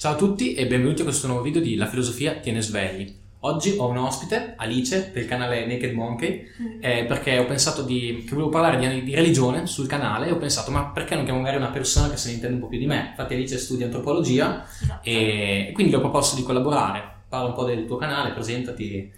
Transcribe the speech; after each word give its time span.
Ciao 0.00 0.14
a 0.14 0.16
tutti 0.16 0.54
e 0.54 0.66
benvenuti 0.66 1.02
a 1.02 1.04
questo 1.04 1.26
nuovo 1.26 1.42
video 1.42 1.60
di 1.60 1.74
La 1.76 1.86
filosofia 1.86 2.36
tiene 2.36 2.62
svegli. 2.62 3.14
Oggi 3.40 3.74
ho 3.76 3.86
un 3.86 3.98
ospite, 3.98 4.54
Alice, 4.56 5.10
del 5.12 5.26
canale 5.26 5.66
Naked 5.66 5.92
Monkey, 5.92 6.42
eh, 6.80 7.04
perché 7.04 7.38
ho 7.38 7.44
pensato 7.44 7.82
di, 7.82 8.24
che 8.26 8.30
volevo 8.30 8.48
parlare 8.48 8.78
di, 8.78 9.02
di, 9.02 9.14
religione 9.14 9.66
sul 9.66 9.86
canale 9.86 10.28
e 10.28 10.30
ho 10.30 10.38
pensato, 10.38 10.70
ma 10.70 10.86
perché 10.86 11.14
non 11.14 11.24
chiamo 11.24 11.40
magari 11.40 11.58
una 11.58 11.68
persona 11.68 12.08
che 12.08 12.16
se 12.16 12.28
ne 12.28 12.36
intende 12.36 12.54
un 12.54 12.62
po' 12.62 12.68
più 12.68 12.78
di 12.78 12.86
me? 12.86 13.08
Infatti 13.10 13.34
Alice 13.34 13.58
studia 13.58 13.84
antropologia 13.84 14.64
esatto. 14.64 15.00
e 15.06 15.70
quindi 15.74 15.92
le 15.92 15.98
ho 15.98 16.00
proposto 16.00 16.34
di 16.34 16.44
collaborare. 16.44 17.02
Parla 17.28 17.48
un 17.48 17.54
po' 17.54 17.64
del 17.64 17.84
tuo 17.84 17.96
canale, 17.96 18.32
presentati. 18.32 19.12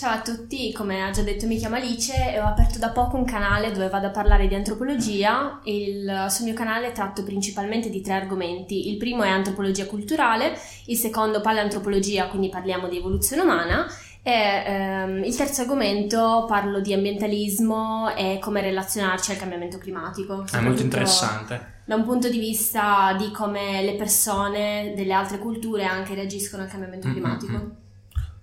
Ciao 0.00 0.14
a 0.14 0.22
tutti, 0.22 0.72
come 0.72 1.02
ha 1.02 1.10
già 1.10 1.20
detto 1.20 1.46
mi 1.46 1.58
chiamo 1.58 1.76
Alice 1.76 2.32
e 2.32 2.40
ho 2.40 2.46
aperto 2.46 2.78
da 2.78 2.88
poco 2.88 3.18
un 3.18 3.26
canale 3.26 3.70
dove 3.70 3.90
vado 3.90 4.06
a 4.06 4.10
parlare 4.10 4.48
di 4.48 4.54
antropologia. 4.54 5.60
Il, 5.64 6.24
sul 6.30 6.46
mio 6.46 6.54
canale 6.54 6.92
tratto 6.92 7.22
principalmente 7.22 7.90
di 7.90 8.00
tre 8.00 8.14
argomenti. 8.14 8.88
Il 8.88 8.96
primo 8.96 9.24
è 9.24 9.28
antropologia 9.28 9.84
culturale, 9.84 10.58
il 10.86 10.96
secondo 10.96 11.42
paleantropologia, 11.42 12.28
quindi 12.28 12.48
parliamo 12.48 12.88
di 12.88 12.96
evoluzione 12.96 13.42
umana 13.42 13.86
e 14.22 14.32
ehm, 14.32 15.22
il 15.22 15.36
terzo 15.36 15.60
argomento 15.60 16.46
parlo 16.48 16.80
di 16.80 16.94
ambientalismo 16.94 18.14
e 18.16 18.38
come 18.40 18.62
relazionarci 18.62 19.32
al 19.32 19.36
cambiamento 19.36 19.76
climatico. 19.76 20.46
È 20.50 20.60
molto 20.60 20.80
interessante. 20.80 21.82
Da 21.84 21.94
un 21.96 22.06
punto 22.06 22.30
di 22.30 22.38
vista 22.38 23.14
di 23.18 23.30
come 23.32 23.82
le 23.82 23.96
persone 23.96 24.94
delle 24.96 25.12
altre 25.12 25.36
culture 25.36 25.84
anche 25.84 26.14
reagiscono 26.14 26.62
al 26.62 26.70
cambiamento 26.70 27.06
mm-hmm. 27.06 27.70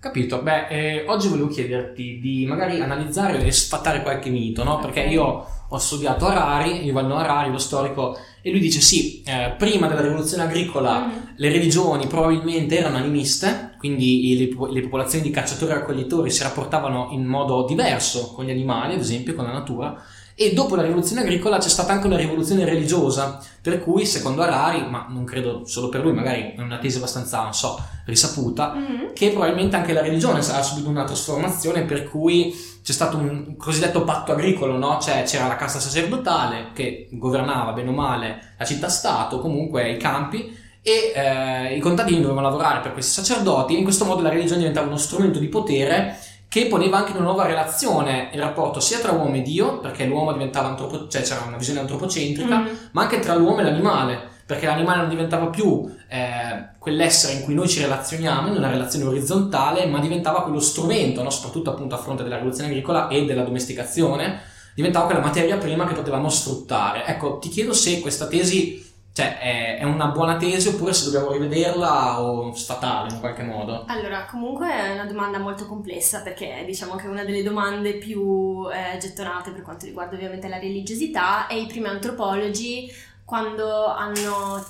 Capito, 0.00 0.40
beh, 0.42 0.68
eh, 0.68 1.04
oggi 1.08 1.26
volevo 1.26 1.48
chiederti 1.48 2.20
di 2.20 2.46
magari 2.46 2.80
analizzare 2.80 3.44
e 3.44 3.50
sfatare 3.50 4.02
qualche 4.02 4.30
mito, 4.30 4.62
no? 4.62 4.78
Perché 4.78 5.00
io 5.00 5.44
ho 5.68 5.78
studiato 5.78 6.24
Harari, 6.24 6.84
Yuval 6.84 7.06
Noah 7.06 7.24
Harari, 7.24 7.50
lo 7.50 7.58
storico, 7.58 8.16
e 8.40 8.52
lui 8.52 8.60
dice 8.60 8.80
sì, 8.80 9.22
eh, 9.22 9.56
prima 9.58 9.88
della 9.88 10.02
rivoluzione 10.02 10.44
agricola 10.44 11.04
mm. 11.04 11.10
le 11.34 11.48
religioni 11.48 12.06
probabilmente 12.06 12.78
erano 12.78 12.96
animiste, 12.96 13.74
quindi 13.76 14.38
le, 14.38 14.70
le 14.72 14.82
popolazioni 14.82 15.24
di 15.24 15.30
cacciatori 15.30 15.72
e 15.72 15.74
raccoglitori 15.74 16.30
si 16.30 16.44
rapportavano 16.44 17.08
in 17.10 17.24
modo 17.24 17.64
diverso 17.64 18.32
con 18.34 18.44
gli 18.44 18.50
animali, 18.50 18.94
ad 18.94 19.00
esempio 19.00 19.34
con 19.34 19.46
la 19.46 19.52
natura, 19.52 20.00
e 20.40 20.52
dopo 20.52 20.76
la 20.76 20.82
rivoluzione 20.82 21.22
agricola 21.22 21.58
c'è 21.58 21.68
stata 21.68 21.92
anche 21.92 22.06
una 22.06 22.16
rivoluzione 22.16 22.64
religiosa, 22.64 23.44
per 23.60 23.82
cui 23.82 24.06
secondo 24.06 24.42
Harari, 24.42 24.88
ma 24.88 25.06
non 25.08 25.24
credo 25.24 25.66
solo 25.66 25.88
per 25.88 26.00
lui, 26.02 26.12
magari 26.12 26.54
è 26.56 26.60
una 26.60 26.78
tesi 26.78 26.98
abbastanza, 26.98 27.42
non 27.42 27.52
so, 27.52 27.76
risaputa, 28.04 28.72
mm-hmm. 28.72 29.12
che 29.14 29.30
probabilmente 29.30 29.74
anche 29.74 29.92
la 29.92 30.00
religione 30.00 30.38
ha 30.38 30.62
subito 30.62 30.88
una 30.88 31.02
trasformazione 31.02 31.82
per 31.82 32.08
cui 32.08 32.54
c'è 32.84 32.92
stato 32.92 33.16
un 33.16 33.56
cosiddetto 33.56 34.04
patto 34.04 34.30
agricolo, 34.30 34.78
no? 34.78 35.00
Cioè 35.00 35.24
c'era 35.24 35.48
la 35.48 35.56
casta 35.56 35.80
sacerdotale 35.80 36.70
che 36.72 37.08
governava 37.10 37.72
bene 37.72 37.88
o 37.88 37.92
male 37.92 38.54
la 38.56 38.64
città-stato, 38.64 39.40
comunque 39.40 39.90
i 39.90 39.96
campi, 39.96 40.56
e 40.82 41.12
eh, 41.14 41.76
i 41.76 41.80
contadini 41.80 42.20
dovevano 42.20 42.48
lavorare 42.48 42.78
per 42.78 42.92
questi 42.92 43.20
sacerdoti 43.20 43.74
e 43.74 43.78
in 43.78 43.82
questo 43.82 44.04
modo 44.04 44.22
la 44.22 44.28
religione 44.28 44.60
diventava 44.60 44.86
uno 44.86 44.96
strumento 44.96 45.40
di 45.40 45.48
potere 45.48 46.16
che 46.48 46.66
poneva 46.66 46.98
anche 46.98 47.12
una 47.12 47.20
nuova 47.20 47.46
relazione 47.46 48.30
il 48.32 48.40
rapporto 48.40 48.80
sia 48.80 48.98
tra 48.98 49.12
uomo 49.12 49.36
e 49.36 49.42
Dio, 49.42 49.80
perché 49.80 50.06
l'uomo 50.06 50.32
diventava 50.32 50.68
antropo, 50.68 51.06
cioè 51.06 51.20
c'era 51.22 51.44
una 51.46 51.58
visione 51.58 51.80
antropocentrica, 51.80 52.58
mm. 52.58 52.66
ma 52.92 53.02
anche 53.02 53.18
tra 53.20 53.34
l'uomo 53.34 53.60
e 53.60 53.64
l'animale, 53.64 54.18
perché 54.46 54.64
l'animale 54.64 55.00
non 55.00 55.10
diventava 55.10 55.48
più 55.48 55.94
eh, 56.08 56.70
quell'essere 56.78 57.34
in 57.34 57.42
cui 57.42 57.52
noi 57.52 57.68
ci 57.68 57.82
relazioniamo, 57.82 58.48
in 58.48 58.56
una 58.56 58.70
relazione 58.70 59.04
orizzontale, 59.04 59.84
ma 59.86 60.00
diventava 60.00 60.42
quello 60.42 60.58
strumento, 60.58 61.22
no? 61.22 61.28
soprattutto 61.28 61.70
appunto 61.70 61.94
a 61.94 61.98
fronte 61.98 62.22
della 62.22 62.36
rivoluzione 62.36 62.70
agricola 62.70 63.08
e 63.08 63.26
della 63.26 63.42
domesticazione, 63.42 64.40
diventava 64.74 65.04
quella 65.04 65.20
materia 65.20 65.58
prima 65.58 65.86
che 65.86 65.92
potevamo 65.92 66.30
sfruttare. 66.30 67.04
Ecco, 67.04 67.36
ti 67.36 67.50
chiedo 67.50 67.74
se 67.74 68.00
questa 68.00 68.26
tesi 68.26 68.87
cioè, 69.18 69.36
è, 69.40 69.78
è, 69.78 69.82
una 69.82 70.06
buona 70.06 70.36
tesi 70.36 70.68
oppure 70.68 70.92
se 70.92 71.10
dobbiamo 71.10 71.32
rivederla 71.32 72.22
o 72.22 72.54
sfatarla 72.54 73.14
in 73.14 73.18
qualche 73.18 73.42
modo? 73.42 73.84
Allora, 73.88 74.26
comunque 74.26 74.70
è 74.70 74.92
una 74.92 75.06
domanda 75.06 75.40
molto 75.40 75.66
complessa 75.66 76.20
perché 76.20 76.62
diciamo 76.64 76.94
che 76.94 77.06
è 77.06 77.08
una 77.08 77.24
delle 77.24 77.42
domande 77.42 77.94
più 77.94 78.68
eh, 78.70 78.96
gettonate 78.98 79.50
per 79.50 79.62
quanto 79.62 79.86
riguarda 79.86 80.14
ovviamente 80.14 80.46
la 80.46 80.60
religiosità 80.60 81.48
e 81.48 81.58
i 81.58 81.66
primi 81.66 81.88
antropologi 81.88 82.88
quando 83.24 83.86
hanno, 83.86 84.64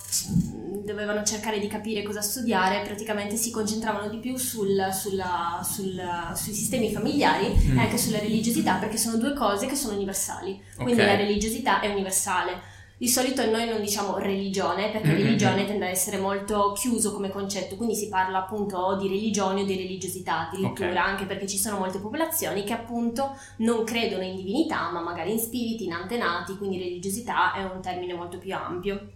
dovevano 0.82 1.22
cercare 1.25 1.59
di 1.59 1.69
capire 1.69 2.03
cosa 2.03 2.22
studiare, 2.22 2.80
praticamente 2.86 3.36
si 3.36 3.50
concentravano 3.50 4.09
di 4.09 4.16
più 4.16 4.38
sul, 4.38 4.88
sulla, 4.92 5.60
sul, 5.62 6.03
sui 6.34 6.54
sistemi 6.54 6.91
familiari 6.91 7.54
mm. 7.54 7.78
e 7.78 7.82
anche 7.82 7.98
sulla 7.98 8.19
religiosità, 8.19 8.76
perché 8.76 8.97
sono 8.97 9.19
due 9.19 9.34
cose 9.34 9.66
che 9.66 9.76
sono 9.76 9.94
universali. 9.94 10.59
Quindi 10.75 11.03
okay. 11.03 11.06
la 11.06 11.16
religiosità 11.16 11.80
è 11.80 11.88
universale. 11.88 12.76
Di 12.98 13.06
solito 13.06 13.48
noi 13.48 13.69
non 13.69 13.81
diciamo 13.81 14.19
religione, 14.19 14.91
perché 14.91 15.06
mm-hmm. 15.06 15.22
religione 15.22 15.64
tende 15.66 15.84
ad 15.84 15.92
essere 15.92 16.19
molto 16.19 16.72
chiuso 16.72 17.12
come 17.12 17.28
concetto, 17.31 17.76
quindi 17.76 17.94
si 17.94 18.09
parla 18.09 18.38
appunto 18.38 18.97
di 19.00 19.06
religione 19.06 19.62
o 19.62 19.64
di 19.64 19.76
religiosità 19.76 20.48
addirittura, 20.48 20.91
okay. 20.91 20.97
anche 20.97 21.25
perché 21.25 21.47
ci 21.47 21.59
sono 21.59 21.78
molte 21.78 22.00
popolazioni 22.00 22.64
che 22.64 22.72
appunto 22.72 23.36
non 23.59 23.84
credono 23.84 24.25
in 24.25 24.34
divinità, 24.34 24.91
ma 24.91 25.00
magari 25.00 25.31
in 25.31 25.38
spiriti, 25.38 25.84
in 25.84 25.92
antenati, 25.92 26.56
quindi 26.56 26.78
religiosità 26.78 27.54
è 27.54 27.62
un 27.62 27.81
termine 27.81 28.14
molto 28.14 28.38
più 28.38 28.53
ampio. 28.53 29.10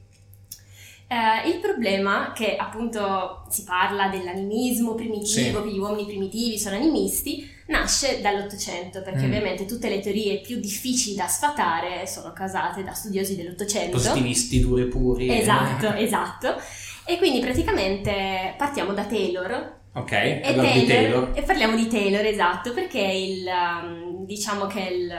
Eh, 1.09 1.49
il 1.49 1.59
problema 1.59 2.31
che 2.33 2.55
appunto 2.55 3.45
si 3.49 3.65
parla 3.65 4.07
dell'animismo 4.09 4.95
primitivo, 4.95 5.61
sì. 5.61 5.65
che 5.65 5.73
gli 5.73 5.79
uomini 5.79 6.07
primitivi 6.07 6.57
sono 6.57 6.77
animisti, 6.77 7.51
nasce 7.67 8.21
dall'Ottocento, 8.21 9.03
perché 9.03 9.21
mm. 9.21 9.25
ovviamente 9.25 9.67
tutte 9.67 9.89
le 9.89 10.01
teorie 10.01 10.41
più 10.41 10.59
difficili 10.59 11.15
da 11.15 11.27
sfatare 11.27 12.07
sono 12.07 12.33
casate 12.33 12.83
da 12.83 12.93
studiosi 12.93 13.37
dell'Ottocento. 13.37 13.97
Positivisti 13.97 14.61
duri 14.61 14.87
puri. 14.87 15.39
Esatto, 15.39 15.93
esatto. 15.95 16.57
E 17.05 17.19
quindi 17.19 17.41
praticamente 17.41 18.55
partiamo 18.57 18.93
da 18.93 19.05
Taylor. 19.05 19.81
Ok, 19.95 20.13
e, 20.13 20.41
Taylor, 20.43 20.73
di 20.73 20.87
Taylor. 20.87 21.31
e 21.35 21.43
parliamo 21.43 21.77
di 21.77 21.87
Taylor, 21.87 22.25
esatto, 22.25 22.73
perché 22.73 23.01
il, 23.01 23.45
um, 23.47 24.25
diciamo 24.25 24.67
che 24.67 24.81
il 24.81 25.13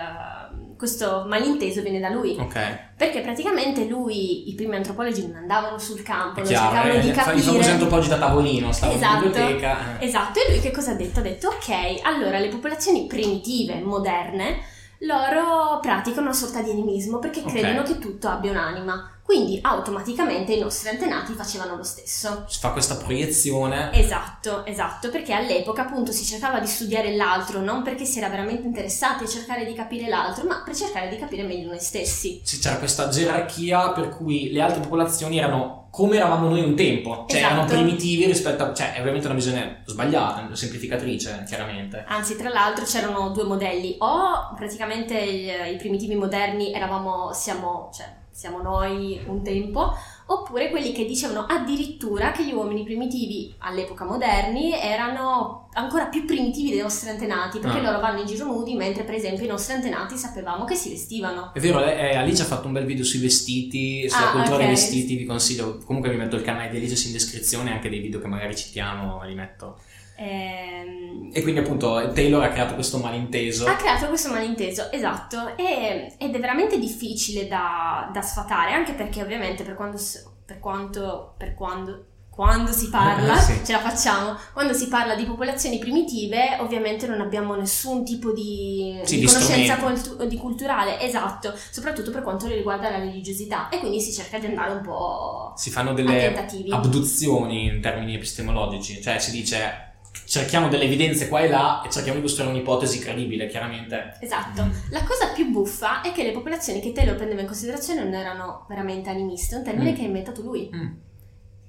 questo 0.83 1.23
malinteso 1.29 1.81
viene 1.81 2.01
da 2.01 2.09
lui. 2.09 2.35
Ok. 2.37 2.59
Perché 2.97 3.21
praticamente 3.21 3.85
lui, 3.85 4.49
i 4.49 4.53
primi 4.53 4.75
antropologi 4.75 5.25
non 5.25 5.37
andavano 5.37 5.77
sul 5.77 6.03
campo, 6.03 6.41
non 6.41 6.49
cercavano 6.49 6.91
eh, 6.91 6.99
di 6.99 7.11
capire. 7.11 7.37
I 7.37 7.41
famosi 7.41 7.69
antropologi 7.69 8.09
da 8.09 8.17
tavolino, 8.17 8.69
stavano 8.73 8.97
esatto, 8.97 9.23
in 9.23 9.31
biblioteca. 9.31 10.01
Esatto, 10.01 10.39
e 10.39 10.51
lui 10.51 10.59
che 10.59 10.71
cosa 10.71 10.91
ha 10.91 10.95
detto? 10.95 11.19
Ha 11.19 11.23
detto, 11.23 11.47
ok, 11.47 12.01
allora 12.03 12.37
le 12.37 12.49
popolazioni 12.49 13.05
primitive, 13.05 13.79
moderne, 13.79 14.59
loro 15.03 15.79
praticano 15.81 16.27
una 16.27 16.35
sorta 16.35 16.61
di 16.61 16.71
animismo 16.71 17.19
perché 17.19 17.39
okay. 17.41 17.51
credono 17.51 17.83
che 17.83 17.99
tutto 17.99 18.27
abbia 18.27 18.51
un'anima. 18.51 19.09
Quindi 19.23 19.57
automaticamente 19.61 20.51
i 20.53 20.59
nostri 20.59 20.89
antenati 20.89 21.33
facevano 21.33 21.77
lo 21.77 21.83
stesso. 21.83 22.43
Si 22.47 22.59
fa 22.59 22.71
questa 22.71 22.97
proiezione. 22.97 23.91
Esatto, 23.93 24.65
esatto, 24.65 25.09
perché 25.09 25.33
all'epoca 25.33 25.83
appunto 25.83 26.11
si 26.11 26.25
cercava 26.25 26.59
di 26.59 26.67
studiare 26.67 27.15
l'altro 27.15 27.61
non 27.61 27.83
perché 27.83 28.03
si 28.03 28.17
era 28.17 28.27
veramente 28.27 28.67
interessati 28.67 29.23
a 29.23 29.27
cercare 29.27 29.65
di 29.65 29.73
capire 29.73 30.09
l'altro, 30.09 30.45
ma 30.45 30.61
per 30.63 30.75
cercare 30.75 31.07
di 31.07 31.17
capire 31.17 31.43
meglio 31.43 31.69
noi 31.69 31.79
stessi. 31.79 32.41
Sì, 32.43 32.59
c'era 32.59 32.77
questa 32.77 33.07
gerarchia 33.07 33.91
per 33.91 34.09
cui 34.09 34.51
le 34.51 34.61
altre 34.61 34.81
popolazioni 34.81 35.37
erano 35.37 35.82
come 35.93 36.15
eravamo 36.15 36.49
noi 36.49 36.61
un 36.63 36.75
tempo, 36.75 37.25
cioè 37.27 37.37
esatto. 37.37 37.53
erano 37.53 37.65
primitivi 37.67 38.25
rispetto 38.25 38.63
a... 38.63 38.73
cioè 38.73 38.93
è 38.93 38.99
ovviamente 38.99 39.27
una 39.27 39.35
visione 39.35 39.83
sbagliata, 39.85 40.55
semplificatrice 40.55 41.43
chiaramente. 41.47 42.03
Anzi, 42.07 42.35
tra 42.35 42.49
l'altro 42.49 42.83
c'erano 42.83 43.29
due 43.29 43.43
modelli, 43.43 43.97
o 43.99 44.55
praticamente 44.55 45.15
i, 45.15 45.51
i 45.71 45.75
primitivi 45.77 46.15
moderni 46.15 46.73
eravamo, 46.73 47.31
siamo, 47.31 47.91
cioè 47.93 48.07
siamo 48.31 48.63
noi 48.63 49.21
un 49.27 49.43
tempo, 49.43 49.95
oppure 50.33 50.69
quelli 50.69 50.91
che 50.91 51.05
dicevano 51.05 51.45
addirittura 51.47 52.31
che 52.31 52.45
gli 52.45 52.53
uomini 52.53 52.83
primitivi 52.83 53.53
all'epoca 53.59 54.05
moderni 54.05 54.73
erano 54.73 55.69
ancora 55.73 56.05
più 56.05 56.25
primitivi 56.25 56.69
dei 56.69 56.81
nostri 56.81 57.09
antenati, 57.09 57.59
perché 57.59 57.79
ah. 57.79 57.81
loro 57.81 57.99
vanno 57.99 58.19
in 58.19 58.25
giro 58.25 58.45
nudi, 58.45 58.75
mentre 58.75 59.03
per 59.03 59.15
esempio 59.15 59.45
i 59.45 59.47
nostri 59.47 59.73
antenati 59.73 60.17
sapevamo 60.17 60.65
che 60.65 60.75
si 60.75 60.89
vestivano. 60.89 61.51
È 61.53 61.59
vero, 61.59 61.83
eh, 61.83 62.15
Alice 62.15 62.41
ha 62.41 62.45
fatto 62.45 62.67
un 62.67 62.73
bel 62.73 62.85
video 62.85 63.03
sui 63.03 63.19
vestiti, 63.19 64.07
sulla 64.09 64.29
ah, 64.29 64.31
cultura 64.31 64.55
okay. 64.55 64.67
dei 64.67 64.75
vestiti, 64.75 65.15
vi 65.15 65.25
consiglio, 65.25 65.79
comunque 65.85 66.09
vi 66.11 66.17
metto 66.17 66.35
il 66.35 66.43
canale 66.43 66.69
di 66.69 66.77
Alice 66.77 67.07
in 67.07 67.13
descrizione, 67.13 67.71
anche 67.71 67.89
dei 67.89 67.99
video 67.99 68.19
che 68.19 68.27
magari 68.27 68.55
citiamo 68.55 69.23
li 69.23 69.35
metto. 69.35 69.77
Ehm, 70.15 71.31
e 71.33 71.41
quindi 71.41 71.61
appunto 71.61 72.11
Taylor 72.13 72.43
ha 72.43 72.49
creato 72.49 72.75
questo 72.75 72.99
malinteso. 72.99 73.65
Ha 73.65 73.75
creato 73.75 74.07
questo 74.07 74.29
malinteso, 74.29 74.91
esatto, 74.91 75.55
e, 75.57 76.13
ed 76.17 76.35
è 76.35 76.39
veramente 76.39 76.77
difficile 76.77 77.47
da, 77.47 78.09
da, 78.13 78.21
sfatare, 78.21 78.73
anche 78.73 78.93
perché 78.93 79.21
ovviamente 79.21 79.63
per, 79.63 79.73
quando, 79.73 79.99
per 80.45 80.59
quanto, 80.59 81.33
per 81.35 81.55
quando, 81.55 82.05
quando 82.29 82.71
si 82.71 82.89
parla, 82.89 83.35
sì. 83.37 83.61
ce 83.65 83.71
la 83.71 83.79
facciamo, 83.79 84.37
quando 84.53 84.73
si 84.73 84.87
parla 84.87 85.15
di 85.15 85.23
popolazioni 85.23 85.79
primitive 85.79 86.57
ovviamente 86.59 87.07
non 87.07 87.19
abbiamo 87.19 87.55
nessun 87.55 88.05
tipo 88.05 88.31
di, 88.31 88.99
sì, 89.03 89.19
di, 89.19 89.25
conoscenza 89.25 89.77
cultu- 89.77 90.23
di 90.25 90.37
culturale, 90.37 90.99
esatto, 90.99 91.53
soprattutto 91.71 92.11
per 92.11 92.21
quanto 92.21 92.45
riguarda 92.45 92.91
la 92.91 92.97
religiosità. 92.97 93.69
E 93.69 93.79
quindi 93.79 93.99
si 93.99 94.11
cerca 94.11 94.37
di 94.37 94.45
andare 94.45 94.73
un 94.73 94.81
po' 94.81 95.53
Si 95.55 95.71
fanno 95.71 95.93
delle 95.93 96.35
abduzioni 96.69 97.65
in 97.65 97.81
termini 97.81 98.13
epistemologici, 98.13 99.01
cioè 99.01 99.17
si 99.17 99.31
dice 99.31 99.92
cerchiamo 100.25 100.67
delle 100.67 100.85
evidenze 100.85 101.27
qua 101.27 101.41
e 101.41 101.49
là 101.49 101.81
e 101.85 101.89
cerchiamo 101.89 102.17
di 102.17 102.23
costruire 102.23 102.51
un'ipotesi 102.51 102.99
credibile, 102.99 103.47
chiaramente. 103.47 104.17
Esatto. 104.19 104.67
La 104.89 105.03
cosa 105.03 105.31
più 105.33 105.49
buffa 105.49 106.01
è 106.01 106.11
che 106.11 106.23
le 106.23 106.31
popolazioni 106.31 106.79
che 106.79 106.91
Taylor 106.91 107.15
prendeva 107.15 107.41
in 107.41 107.47
considerazione 107.47 108.03
non 108.03 108.13
erano 108.13 108.65
veramente 108.67 109.09
animiste, 109.09 109.55
è 109.55 109.57
un 109.59 109.63
termine 109.63 109.91
mm. 109.91 109.95
che 109.95 110.01
ha 110.01 110.05
inventato 110.05 110.41
lui. 110.41 110.69
Mm. 110.73 110.91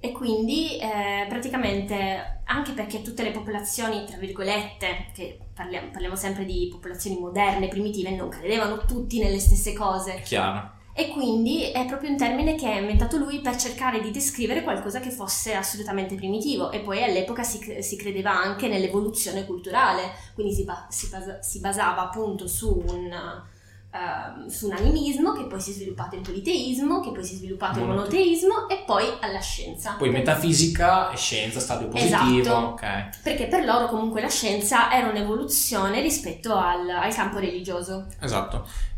E 0.00 0.12
quindi 0.12 0.78
eh, 0.78 1.24
praticamente 1.28 2.42
anche 2.44 2.72
perché 2.72 3.00
tutte 3.00 3.22
le 3.22 3.30
popolazioni, 3.30 4.04
tra 4.04 4.18
virgolette, 4.18 5.06
che 5.14 5.38
parliamo, 5.54 5.88
parliamo 5.90 6.14
sempre 6.14 6.44
di 6.44 6.68
popolazioni 6.70 7.18
moderne, 7.18 7.68
primitive, 7.68 8.10
non 8.10 8.28
credevano 8.28 8.84
tutti 8.84 9.18
nelle 9.18 9.38
stesse 9.38 9.72
cose. 9.72 10.16
È 10.16 10.22
chiaro. 10.22 10.73
E 10.96 11.08
quindi 11.08 11.72
è 11.72 11.84
proprio 11.86 12.10
un 12.10 12.16
termine 12.16 12.54
che 12.54 12.68
ha 12.68 12.78
inventato 12.78 13.16
lui 13.16 13.40
per 13.40 13.56
cercare 13.56 14.00
di 14.00 14.12
descrivere 14.12 14.62
qualcosa 14.62 15.00
che 15.00 15.10
fosse 15.10 15.52
assolutamente 15.52 16.14
primitivo. 16.14 16.70
E 16.70 16.78
poi 16.78 17.02
all'epoca 17.02 17.42
si, 17.42 17.78
si 17.80 17.96
credeva 17.96 18.30
anche 18.30 18.68
nell'evoluzione 18.68 19.44
culturale, 19.44 20.12
quindi 20.34 20.54
si, 20.54 20.62
ba- 20.62 20.86
si, 20.88 21.08
basa- 21.08 21.42
si 21.42 21.58
basava 21.58 22.02
appunto 22.02 22.46
su 22.46 22.80
un, 22.86 23.10
uh, 23.10 24.48
su 24.48 24.66
un 24.66 24.72
animismo 24.74 25.32
che 25.32 25.46
poi 25.46 25.60
si 25.60 25.72
è 25.72 25.74
sviluppato 25.74 26.14
il 26.14 26.20
politeismo, 26.20 27.00
che 27.00 27.10
poi 27.10 27.24
si 27.24 27.34
è 27.34 27.36
sviluppato 27.38 27.80
il 27.80 27.86
monoteismo 27.86 28.68
e 28.68 28.84
poi 28.86 29.06
alla 29.18 29.40
scienza. 29.40 29.96
Poi 29.98 30.10
metafisica 30.10 31.10
e 31.10 31.16
scienza, 31.16 31.58
stadio 31.58 31.88
positivo. 31.88 32.40
Esatto. 32.40 32.66
Ok. 32.66 33.18
Perché 33.20 33.48
per 33.48 33.64
loro 33.64 33.88
comunque 33.88 34.20
la 34.20 34.30
scienza 34.30 34.92
era 34.92 35.08
un'evoluzione 35.08 36.00
rispetto 36.00 36.54
al, 36.54 36.88
al 36.88 37.12
campo 37.12 37.40
religioso. 37.40 38.06
Esatto. 38.20 38.92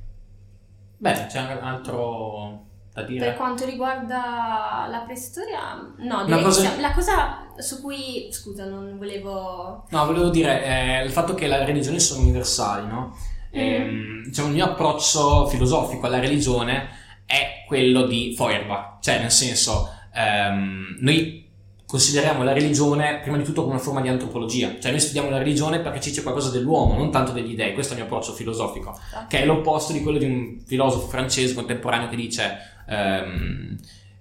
Beh, 0.98 1.26
c'è 1.26 1.38
anche 1.38 1.58
altro 1.60 2.64
da 2.92 3.02
dire. 3.02 3.26
Per 3.26 3.36
quanto 3.36 3.64
riguarda 3.64 4.86
la 4.90 5.02
preistoria, 5.04 5.74
no, 5.98 6.24
direi 6.24 6.42
cosa- 6.42 6.60
che 6.62 6.66
siamo- 6.66 6.80
la 6.80 6.92
cosa 6.92 7.46
su 7.58 7.80
cui, 7.82 8.28
scusa, 8.30 8.64
non 8.66 8.96
volevo... 8.98 9.84
No, 9.90 10.06
volevo 10.06 10.28
dire 10.30 10.64
eh, 10.64 11.04
il 11.04 11.10
fatto 11.10 11.34
che 11.34 11.46
le 11.48 11.64
religioni 11.64 12.00
sono 12.00 12.22
universali, 12.22 12.86
no? 12.86 13.14
Ehm, 13.50 14.24
diciamo, 14.24 14.48
il 14.48 14.54
mio 14.54 14.64
approccio 14.66 15.46
filosofico 15.46 16.06
alla 16.06 16.18
religione 16.20 16.88
è 17.26 17.64
quello 17.66 18.06
di 18.06 18.34
Feuerbach, 18.36 19.02
cioè 19.02 19.18
nel 19.20 19.30
senso, 19.30 19.90
ehm, 20.14 20.96
noi 21.00 21.45
consideriamo 21.86 22.42
la 22.42 22.52
religione 22.52 23.20
prima 23.22 23.36
di 23.36 23.44
tutto 23.44 23.62
come 23.62 23.74
una 23.74 23.82
forma 23.82 24.00
di 24.00 24.08
antropologia, 24.08 24.74
cioè 24.80 24.90
noi 24.90 25.00
studiamo 25.00 25.30
la 25.30 25.38
religione 25.38 25.78
perché 25.78 26.00
ci 26.00 26.10
c'è 26.10 26.22
qualcosa 26.22 26.50
dell'uomo, 26.50 26.96
non 26.96 27.12
tanto 27.12 27.32
degli 27.32 27.54
dei, 27.54 27.74
questo 27.74 27.94
è 27.94 27.96
il 27.96 28.02
mio 28.02 28.12
approccio 28.12 28.32
filosofico, 28.34 28.98
che 29.28 29.42
è 29.42 29.44
l'opposto 29.46 29.92
di 29.92 30.02
quello 30.02 30.18
di 30.18 30.24
un 30.24 30.58
filosofo 30.66 31.06
francese 31.06 31.54
contemporaneo 31.54 32.08
che 32.08 32.16
dice, 32.16 32.58
ehm, 32.88 33.78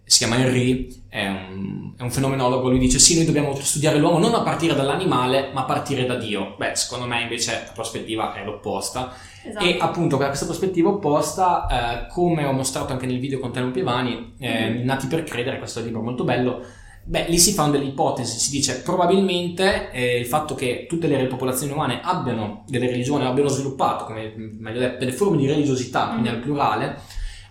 si 0.07 0.19
chiama 0.19 0.35
Henry, 0.35 1.03
è 1.09 1.25
un, 1.27 1.93
è 1.97 2.03
un 2.03 2.11
fenomenologo, 2.11 2.69
lui 2.69 2.77
dice 2.77 2.99
sì, 2.99 3.15
noi 3.15 3.25
dobbiamo 3.25 3.55
studiare 3.55 3.97
l'uomo 3.97 4.19
non 4.19 4.35
a 4.35 4.41
partire 4.41 4.75
dall'animale, 4.75 5.49
ma 5.51 5.61
a 5.61 5.63
partire 5.63 6.05
da 6.05 6.15
Dio. 6.15 6.53
Beh, 6.57 6.75
secondo 6.75 7.07
me 7.07 7.21
invece 7.21 7.63
la 7.65 7.71
prospettiva 7.73 8.35
è 8.35 8.43
l'opposta. 8.43 9.13
Esatto. 9.43 9.65
E 9.65 9.77
appunto 9.79 10.17
da 10.17 10.27
questa 10.27 10.45
prospettiva 10.45 10.89
opposta, 10.89 11.67
eh, 11.67 12.07
come 12.13 12.45
ho 12.45 12.51
mostrato 12.51 12.93
anche 12.93 13.07
nel 13.07 13.19
video 13.19 13.39
con 13.39 13.51
Telmo 13.51 13.71
Pievani, 13.71 14.35
eh, 14.37 14.69
Mhm. 14.69 14.83
Nati 14.83 15.07
per 15.07 15.23
credere, 15.23 15.57
questo 15.57 15.79
è 15.79 15.81
un 15.81 15.87
libro 15.87 16.03
molto 16.03 16.23
bello, 16.23 16.61
beh, 17.05 17.25
lì 17.29 17.37
si 17.37 17.53
fanno 17.53 17.71
delle 17.73 17.85
ipotesi, 17.85 18.39
si 18.39 18.49
dice 18.49 18.81
probabilmente 18.81 19.91
eh, 19.91 20.17
il 20.19 20.25
fatto 20.25 20.55
che 20.55 20.85
tutte 20.89 21.07
le 21.07 21.25
popolazioni 21.27 21.71
umane 21.71 22.01
abbiano 22.03 22.63
delle 22.67 22.87
religioni, 22.87 23.25
abbiano 23.25 23.49
sviluppato, 23.49 24.05
come 24.05 24.33
meglio 24.35 24.79
detto, 24.79 24.97
delle 24.99 25.11
forme 25.11 25.37
di 25.37 25.45
religiosità, 25.47 26.09
quindi 26.09 26.29
Mhm. 26.29 26.35
al 26.35 26.41
plurale, 26.41 26.99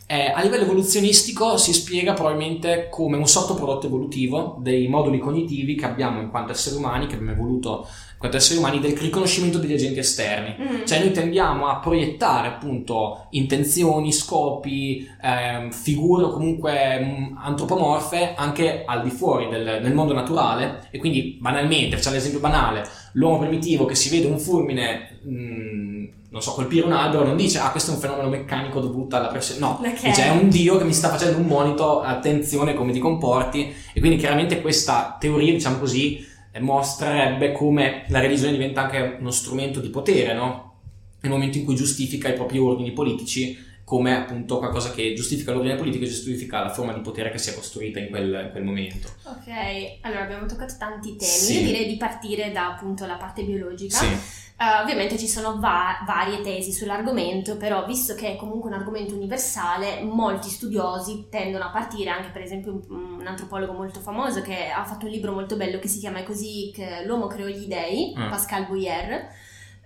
eh, 0.06 0.27
a 0.35 0.43
livello 0.43 0.65
evoluzionistico 0.65 1.56
si 1.56 1.73
spiega 1.73 2.12
probabilmente 2.12 2.89
come 2.91 3.17
un 3.17 3.27
sottoprodotto 3.27 3.87
evolutivo 3.87 4.59
dei 4.61 4.87
moduli 4.89 5.19
cognitivi 5.19 5.77
che 5.77 5.87
abbiamo 5.87 6.21
in 6.21 6.29
quanto 6.31 6.53
esseri 6.53 6.77
umani, 6.77 7.07
che 7.07 7.15
abbiamo 7.15 7.33
evoluto 7.33 7.87
quanto 8.25 8.38
esseri 8.38 8.59
umani, 8.59 8.81
del 8.81 8.97
riconoscimento 8.97 9.59
degli 9.59 9.75
agenti 9.75 9.99
esterni. 9.99 10.56
Mm. 10.59 10.85
Cioè 10.87 11.00
noi 11.00 11.11
tendiamo 11.11 11.69
a 11.69 11.76
proiettare 11.76 12.49
appunto 12.49 13.26
intenzioni, 13.31 14.12
scopi, 14.12 15.06
ehm, 15.23 15.71
figure 15.71 16.25
o 16.25 16.31
comunque 16.31 17.00
mm, 17.05 17.37
antropomorfe 17.37 18.32
anche 18.35 18.85
al 18.87 19.03
di 19.03 19.11
fuori 19.11 19.49
del, 19.50 19.81
del 19.82 19.93
mondo 19.93 20.15
naturale 20.15 20.88
e 20.91 20.99
quindi 20.99 21.37
banalmente, 21.38 21.97
facciamo 21.97 22.15
l'esempio 22.17 22.41
banale, 22.41 22.88
l'uomo 23.12 23.41
primitivo 23.41 23.85
che 23.85 23.94
si 23.94 24.09
vede 24.09 24.26
un 24.26 24.38
fulmine, 24.38 25.19
mm, 25.26 26.05
non 26.31 26.41
so, 26.41 26.53
colpire 26.53 26.87
un 26.87 26.93
albero 26.93 27.25
non 27.25 27.37
dice 27.37 27.59
ah 27.59 27.71
questo 27.71 27.91
è 27.91 27.94
un 27.94 28.00
fenomeno 28.00 28.29
meccanico 28.29 28.81
dovuto 28.81 29.17
alla 29.17 29.29
pressione, 29.29 29.61
no, 29.61 29.81
Ok. 29.81 30.03
dice 30.03 30.25
è 30.25 30.31
un 30.31 30.49
dio 30.49 30.79
che 30.79 30.85
mi 30.85 30.94
sta 30.94 31.11
facendo 31.11 31.37
un 31.38 31.47
monito, 31.47 32.00
attenzione 32.00 32.75
come 32.75 32.93
ti 32.93 32.99
comporti 32.99 33.73
e 33.93 34.00
quindi 34.00 34.17
chiaramente 34.17 34.62
questa 34.62 35.17
teoria, 35.21 35.53
diciamo 35.53 35.79
così, 35.79 36.17
eh, 36.17 36.34
mostrerebbe 36.61 37.53
come 37.53 38.05
la 38.09 38.21
religione 38.21 38.53
diventa 38.53 38.83
anche 38.83 39.17
uno 39.19 39.31
strumento 39.31 39.81
di 39.81 39.91
potere, 39.91 40.35
no? 40.35 40.81
Nel 41.21 41.33
momento 41.33 41.59
in 41.59 41.65
cui 41.65 41.75
giustifica 41.75 42.29
i 42.29 42.35
propri 42.35 42.59
ordini 42.59 42.93
politici 42.93 43.56
come 43.85 44.17
appunto 44.17 44.59
qualcosa 44.59 44.91
che 44.93 45.13
giustifica 45.15 45.53
l'ordine 45.53 45.75
politico 45.77 46.05
e 46.05 46.09
giustifica 46.09 46.63
la 46.63 46.71
forma 46.71 46.93
di 46.95 47.01
potere 47.03 47.31
che 47.31 47.39
si 47.39 47.51
è 47.51 47.55
costruita 47.55 47.99
in 47.99 48.09
quel, 48.09 48.45
in 48.47 48.49
quel 48.51 48.65
momento. 48.65 49.09
Ok, 49.25 49.99
allora 50.01 50.23
abbiamo 50.23 50.47
toccato 50.47 50.75
tanti 50.79 51.17
temi, 51.17 51.31
Sì. 51.31 51.59
io 51.61 51.67
direi 51.67 51.87
di 51.87 51.97
partire 51.97 52.51
da 52.51 52.69
appunto 52.75 53.05
la 53.07 53.17
parte 53.17 53.43
biologica. 53.43 53.97
Sì, 53.99 54.43
Eh, 54.57 54.81
ovviamente 54.83 55.19
ci 55.19 55.27
sono 55.27 55.59
va- 55.59 55.99
varie 56.07 56.41
tesi 56.41 56.73
sull'argomento, 56.73 57.57
però 57.57 57.85
visto 57.87 58.15
che 58.15 58.35
è 58.35 58.37
comunque 58.37 58.71
un 58.71 58.77
argomento 58.77 59.13
universale, 59.17 60.01
molti 60.03 60.49
studiosi 60.49 61.27
tendono 61.29 61.65
a 61.65 61.71
partire, 61.71 62.11
anche 62.11 62.29
per 62.31 62.43
esempio 62.43 62.71
un, 62.89 63.19
un 63.19 63.27
antropologo 63.27 63.73
molto 63.73 63.99
famoso 63.99 64.43
che 64.43 64.69
ha 64.71 64.85
fatto 64.85 65.07
un 65.07 65.11
libro 65.11 65.33
molto 65.33 65.57
bello 65.57 65.81
che 65.81 65.89
si 65.89 65.99
chiama 65.99 66.23
così 66.23 66.71
che 66.73 67.03
L'uomo 67.05 67.27
creò 67.27 67.49
gli 67.49 67.67
dei, 67.67 68.15
Mm. 68.17 68.31
Pascal 68.31 68.67
Bouyer, 68.69 69.29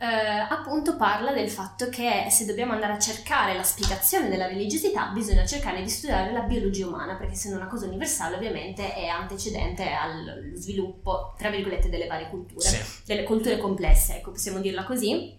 eh, 0.00 0.06
appunto 0.06 0.96
parla 0.96 1.32
del 1.32 1.50
fatto 1.50 1.88
che 1.88 2.28
se 2.30 2.44
dobbiamo 2.44 2.72
andare 2.72 2.92
a 2.92 2.98
cercare 2.98 3.54
la 3.54 3.64
spiegazione 3.64 4.28
della 4.28 4.46
religiosità 4.46 5.08
bisogna 5.08 5.44
cercare 5.44 5.82
di 5.82 5.88
studiare 5.88 6.32
la 6.32 6.42
biologia 6.42 6.86
umana, 6.86 7.16
perché 7.16 7.32
essendo 7.32 7.56
una 7.56 7.66
cosa 7.66 7.86
universale 7.86 8.36
ovviamente 8.36 8.94
è 8.94 9.06
antecedente 9.06 9.90
allo 9.90 10.56
sviluppo, 10.56 11.34
tra 11.36 11.50
virgolette, 11.50 11.88
delle 11.88 12.06
varie 12.06 12.28
culture 12.28 12.68
sì. 12.68 13.02
delle 13.06 13.24
culture 13.24 13.58
complesse, 13.58 14.16
ecco, 14.16 14.30
possiamo 14.30 14.60
dirla 14.60 14.84
così. 14.84 15.36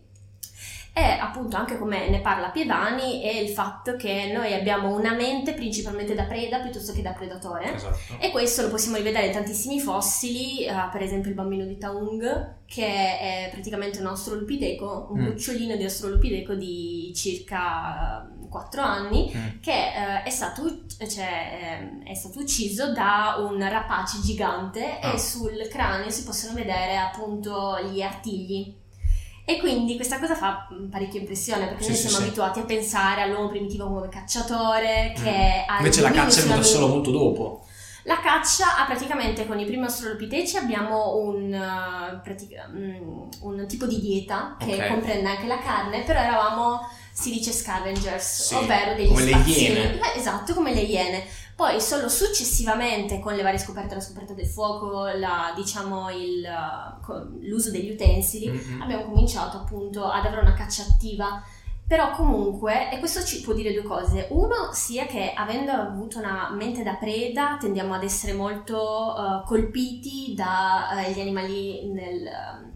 E 0.94 1.02
appunto 1.02 1.56
anche 1.56 1.78
come 1.78 2.10
ne 2.10 2.20
parla 2.20 2.50
Pievani 2.50 3.22
è 3.22 3.32
il 3.38 3.50
fatto 3.50 3.96
che 3.96 4.32
noi 4.34 4.54
abbiamo 4.54 4.94
una 4.98 5.14
mente 5.14 5.54
principalmente 5.54 6.14
da 6.14 6.24
preda 6.24 6.60
piuttosto 6.60 6.92
che 6.94 7.02
da 7.02 7.12
predatore. 7.14 7.74
esatto. 7.76 7.98
E 8.20 8.32
questo 8.32 8.64
lo 8.64 8.70
possiamo 8.70 8.98
rivedere 8.98 9.28
in 9.28 9.32
tantissimi 9.34 9.80
fossili, 9.80 10.66
eh, 10.66 10.74
per 10.92 11.02
esempio 11.02 11.30
il 11.30 11.36
bambino 11.36 11.66
di 11.66 11.78
Taung, 11.78 12.58
che 12.66 12.86
è 12.86 13.50
praticamente 13.52 14.00
un 14.00 14.08
australopideco, 14.08 15.08
un 15.12 15.22
Mm. 15.22 15.26
cucciolino 15.28 15.76
di 15.78 15.84
australopideco 15.84 16.54
di 16.56 17.12
circa 17.16 18.28
4 18.50 18.82
anni, 18.82 19.32
Mm. 19.34 19.62
che 19.62 19.72
eh, 19.72 20.24
è, 20.24 20.30
stato, 20.30 20.64
cioè, 21.10 21.80
ehm, 21.82 22.04
è 22.06 22.14
stato 22.14 22.40
ucciso 22.40 22.92
da 22.92 23.36
un 23.40 23.58
rapace 23.70 24.20
gigante 24.22 25.00
Ah. 25.00 25.14
e 25.14 25.18
sul 25.20 25.68
cranio 25.70 26.10
si 26.10 26.24
possono 26.24 26.54
vedere 26.54 26.98
appunto 26.98 27.78
gli 27.92 28.02
artigli. 28.02 28.76
E 29.50 29.58
quindi 29.58 29.96
questa 29.96 30.20
cosa 30.20 30.36
fa 30.36 30.68
mm, 30.72 30.90
parecchia 30.90 31.20
impressione 31.20 31.66
perché 31.66 31.82
Sì, 31.82 31.90
noi 31.90 31.98
sì, 31.98 32.02
siamo 32.08 32.18
sì. 32.18 32.24
abituati 32.24 32.60
a 32.60 32.66
pensare 32.66 33.22
all'uomo 33.24 33.48
primitivo 33.50 33.88
come 33.88 34.08
cacciatore 34.08 35.14
che 35.16 35.22
Mm. 35.66 35.70
ha 35.70 35.78
Invece 35.78 36.02
la 36.02 36.12
caccia 36.12 36.40
è 36.42 36.44
venuta 36.44 36.62
solo 36.62 36.88
molto 36.88 37.10
dopo. 37.10 37.66
La 38.04 38.20
caccia 38.20 38.78
ha 38.78 38.86
praticamente 38.86 39.48
con 39.48 39.60
i 39.60 39.66
primi 39.66 39.84
australopiteci 39.86 40.58
abbiamo 40.58 41.16
un, 41.18 41.52
eh, 41.54 42.20
pratica- 42.24 42.70
mm, 42.72 43.30
un 43.42 43.66
tipo 43.68 43.88
di 43.88 44.00
dieta 44.00 44.56
che 44.60 44.76
Ok. 44.76 44.88
comprende 44.88 45.30
anche 45.30 45.48
la 45.48 45.58
carne, 45.58 46.04
però 46.04 46.20
eravamo, 46.20 46.82
si 47.12 47.32
dice 47.32 47.52
scavengers, 47.52 48.48
Sì, 48.48 48.56
ovvero 48.56 48.96
degli 48.96 49.08
come 49.08 49.24
le 49.24 49.32
spazzini. 49.32 49.62
iene. 49.62 50.00
Eh, 50.14 50.18
esatto, 50.20 50.54
come 50.54 50.74
le 50.74 50.82
iene. 50.82 51.24
Poi 51.56 51.82
solo 51.82 52.08
successivamente 52.08 53.20
con 53.20 53.36
le 53.36 53.42
varie 53.44 53.60
scoperte, 53.60 53.94
la 53.96 54.00
scoperta 54.02 54.34
del 54.34 54.48
fuoco, 54.48 55.08
la- 55.08 55.52
diciamo 55.56 56.10
il, 56.10 56.46
eh, 56.46 57.48
l'uso 57.48 57.70
degli 57.72 57.92
utensili, 57.92 58.50
Mm-mm. 58.50 58.82
abbiamo 58.82 59.04
cominciato 59.04 59.58
appunto 59.58 60.06
ad 60.06 60.26
avere 60.26 60.42
una 60.42 60.54
caccia 60.54 60.84
attiva. 60.84 61.44
Però 61.86 62.12
comunque, 62.12 62.92
e 62.92 63.00
questo 63.00 63.24
ci 63.24 63.42
può 63.42 63.54
dire 63.54 63.74
due 63.74 63.82
cose. 63.82 64.28
Uno, 64.30 64.70
sia 64.74 65.08
che 65.08 65.34
avendo 65.34 65.72
avuto 65.72 66.20
una 66.20 66.50
mente 66.52 66.84
da 66.84 66.94
preda, 66.94 67.58
tendiamo 67.60 67.96
ad 67.96 68.04
essere 68.04 68.34
molto 68.34 69.16
eh, 69.18 69.44
colpiti 69.48 70.34
dagli 70.36 71.20
animali 71.20 71.92
nel, 71.92 72.26
ehm, 72.28 72.72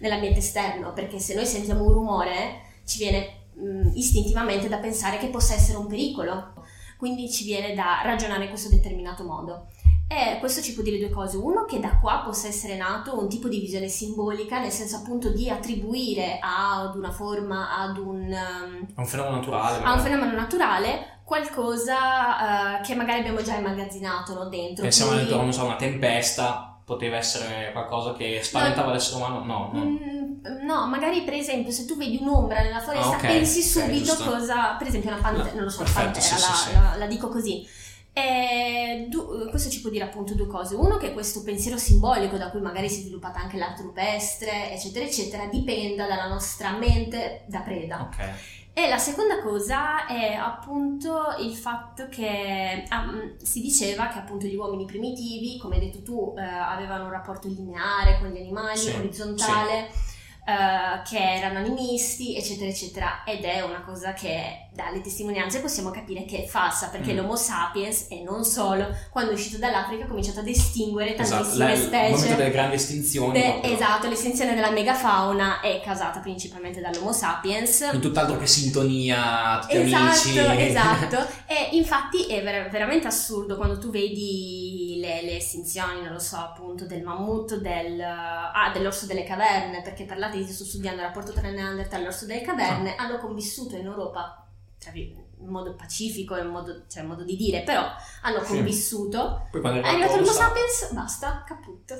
nell'ambiente 0.00 0.40
esterno, 0.40 0.92
perché 0.92 1.18
se 1.18 1.34
noi 1.34 1.46
sentiamo 1.46 1.82
un 1.84 1.92
rumore 1.92 2.60
ci 2.84 2.98
viene 2.98 3.37
mh, 3.58 3.90
istintivamente 3.94 4.68
da 4.68 4.78
pensare 4.78 5.18
che 5.18 5.28
possa 5.28 5.54
essere 5.54 5.78
un 5.78 5.86
pericolo, 5.86 6.52
quindi 6.96 7.30
ci 7.30 7.44
viene 7.44 7.74
da 7.74 8.00
ragionare 8.02 8.44
in 8.44 8.48
questo 8.50 8.68
determinato 8.68 9.24
modo. 9.24 9.66
E 10.10 10.38
questo 10.38 10.62
ci 10.62 10.72
può 10.72 10.82
dire 10.82 10.98
due 10.98 11.10
cose. 11.10 11.36
Uno, 11.36 11.66
che 11.66 11.80
da 11.80 11.98
qua 12.00 12.22
possa 12.24 12.48
essere 12.48 12.76
nato 12.78 13.20
un 13.20 13.28
tipo 13.28 13.46
di 13.46 13.60
visione 13.60 13.88
simbolica, 13.88 14.58
nel 14.58 14.70
senso 14.70 14.96
appunto 14.96 15.28
di 15.28 15.50
attribuire 15.50 16.38
ad 16.40 16.96
una 16.96 17.10
forma, 17.10 17.76
ad 17.78 17.98
un, 17.98 18.20
um, 18.22 18.86
È 18.94 19.00
un 19.00 19.06
fenomeno 19.06 19.36
naturale. 19.36 19.84
a 19.84 19.92
un 19.92 20.00
fenomeno 20.00 20.32
naturale 20.32 21.20
qualcosa 21.24 22.78
eh, 22.78 22.82
che 22.82 22.94
magari 22.94 23.18
abbiamo 23.20 23.42
già 23.42 23.56
immagazzinato 23.56 24.32
no, 24.32 24.48
dentro. 24.48 24.82
Pensiamo 24.82 25.12
Quindi- 25.12 25.30
non 25.30 25.52
so, 25.52 25.64
una 25.66 25.76
tempesta 25.76 26.80
poteva 26.86 27.16
essere 27.18 27.70
qualcosa 27.72 28.14
che 28.14 28.40
spaventava 28.42 28.92
l'essere 28.92 29.16
umano. 29.22 29.44
No, 29.44 29.70
no. 29.74 29.84
Mm, 29.84 30.17
no, 30.64 30.86
magari 30.86 31.22
per 31.22 31.34
esempio 31.34 31.72
se 31.72 31.84
tu 31.84 31.96
vedi 31.96 32.18
un'ombra 32.20 32.62
nella 32.62 32.80
foresta 32.80 33.12
Ah, 33.14 33.16
ok, 33.16 33.20
pensi 33.26 33.62
subito 33.62 34.04
giusto. 34.14 34.24
cosa, 34.30 34.74
per 34.78 34.86
esempio 34.86 35.10
una 35.10 35.20
pantera, 35.20 35.46
La- 35.48 35.54
non 35.54 35.64
lo 35.64 35.70
so, 35.70 35.78
perfetto, 35.78 36.02
pantera, 36.04 36.24
sì, 36.24 36.32
la, 36.32 36.38
sì, 36.54 36.68
sì. 36.68 36.72
la- 36.74 36.94
la 36.96 37.06
dico 37.06 37.28
così. 37.28 37.66
E 38.12 39.06
du- 39.08 39.48
questo 39.48 39.70
ci 39.70 39.80
può 39.80 39.90
dire 39.90 40.04
appunto 40.04 40.34
due 40.34 40.46
cose. 40.48 40.74
Uno 40.74 40.96
che 40.96 41.12
questo 41.12 41.42
pensiero 41.44 41.76
simbolico 41.78 42.36
da 42.36 42.50
cui 42.50 42.60
magari 42.60 42.88
si 42.88 43.00
è 43.00 43.02
sviluppata 43.02 43.38
anche 43.38 43.56
l'arte 43.58 43.82
rupestre, 43.82 44.72
eccetera, 44.72 45.04
eccetera, 45.04 45.46
dipenda 45.46 46.06
dalla 46.06 46.26
nostra 46.26 46.72
mente 46.72 47.44
da 47.46 47.60
preda. 47.60 48.00
Ok. 48.10 48.30
E 48.72 48.88
la 48.88 48.98
seconda 48.98 49.40
cosa 49.40 50.06
è 50.06 50.34
appunto 50.34 51.34
il 51.40 51.54
fatto 51.54 52.08
che 52.08 52.84
um, 52.90 53.36
si 53.42 53.60
diceva 53.60 54.06
che 54.08 54.18
appunto 54.18 54.46
gli 54.46 54.54
uomini 54.54 54.84
primitivi, 54.84 55.58
come 55.58 55.76
hai 55.76 55.80
detto 55.80 56.02
tu, 56.02 56.34
eh, 56.36 56.42
avevano 56.42 57.04
un 57.04 57.10
rapporto 57.10 57.48
lineare 57.48 58.18
con 58.20 58.28
gli 58.30 58.36
animali, 58.38 58.78
Sì, 58.78 58.90
orizzontale, 58.96 59.90
eh, 60.48 61.02
che 61.06 61.18
erano 61.18 61.58
animisti, 61.58 62.34
eccetera, 62.36 62.70
eccetera. 62.70 63.22
Ed 63.26 63.44
è 63.44 63.60
una 63.60 63.82
cosa 63.82 64.14
che 64.14 64.68
dalle 64.72 65.00
testimonianze 65.02 65.60
possiamo 65.60 65.90
capire 65.90 66.24
che 66.24 66.44
è 66.44 66.46
falsa, 66.46 66.88
perché 66.88 67.12
Mm. 67.12 67.16
l'Homo 67.16 67.36
sapiens, 67.36 68.06
e 68.08 68.22
non 68.22 68.44
solo, 68.44 68.86
quando 69.10 69.32
è 69.32 69.34
uscito 69.34 69.58
dall'Africa 69.58 70.04
ha 70.04 70.06
cominciato 70.08 70.40
ad 70.40 70.48
estinguere 70.48 71.16
Esatto, 71.16 71.42
tantissime 71.42 71.64
la- 71.66 71.72
il 71.74 71.80
momento 71.90 72.16
specie. 72.18 72.36
delle 72.36 72.50
grandi 72.50 72.74
estinzioni. 72.76 73.32
De- 73.40 73.60
esatto, 73.62 74.08
l'estinzione 74.08 74.54
della 74.54 74.70
megafauna 74.70 75.60
è 75.60 75.80
causata 75.84 76.20
principalmente 76.20 76.80
dall'Homo 76.80 77.12
sapiens. 77.12 77.90
In 77.92 78.00
tutt'altro 78.00 78.38
che 78.38 78.46
sintonia, 78.46 79.58
tutti 79.60 79.76
Esatto, 79.76 80.04
amici. 80.04 80.38
esatto. 80.64 81.26
E 81.46 81.68
infatti 81.76 82.24
è 82.26 82.42
ver- 82.42 82.70
veramente 82.70 83.06
assurdo 83.06 83.56
quando 83.56 83.78
tu 83.78 83.90
vedi 83.90 84.67
le, 85.22 85.36
estinzioni, 85.36 86.02
non 86.02 86.12
lo 86.12 86.18
so, 86.18 86.36
appunto, 86.36 86.86
del 86.86 87.02
mammut, 87.02 87.56
del, 87.56 88.00
ah, 88.00 88.70
dell'orso 88.72 89.06
delle 89.06 89.24
caverne, 89.24 89.82
perché 89.82 90.04
parlate 90.04 90.36
di 90.38 90.44
sto 90.44 90.64
studiando 90.64 91.00
il 91.00 91.06
rapporto 91.06 91.32
tra 91.32 91.48
Neanderthal 91.50 92.00
e 92.00 92.04
l'orso 92.04 92.26
delle 92.26 92.42
caverne, 92.42 92.94
Ah. 92.96 93.04
hanno 93.04 93.18
convissuto 93.18 93.76
in 93.76 93.86
Europa, 93.86 94.46
tra 94.78 94.90
vir- 94.90 95.14
in 95.40 95.48
modo 95.48 95.74
pacifico, 95.74 96.36
in 96.36 96.46
modo, 96.48 96.82
cioè 96.88 97.02
in 97.02 97.08
modo 97.08 97.24
di 97.24 97.36
dire, 97.36 97.62
però 97.62 97.84
hanno 98.22 98.42
Sì. 98.44 98.54
convissuto. 98.54 99.46
Poi 99.50 99.60
quando 99.60 99.80
È 99.80 99.88
arrivato 99.88 100.14
l'Homo 100.16 100.26
sapiens, 100.26 100.92
basta, 100.92 101.44
caput. 101.46 101.90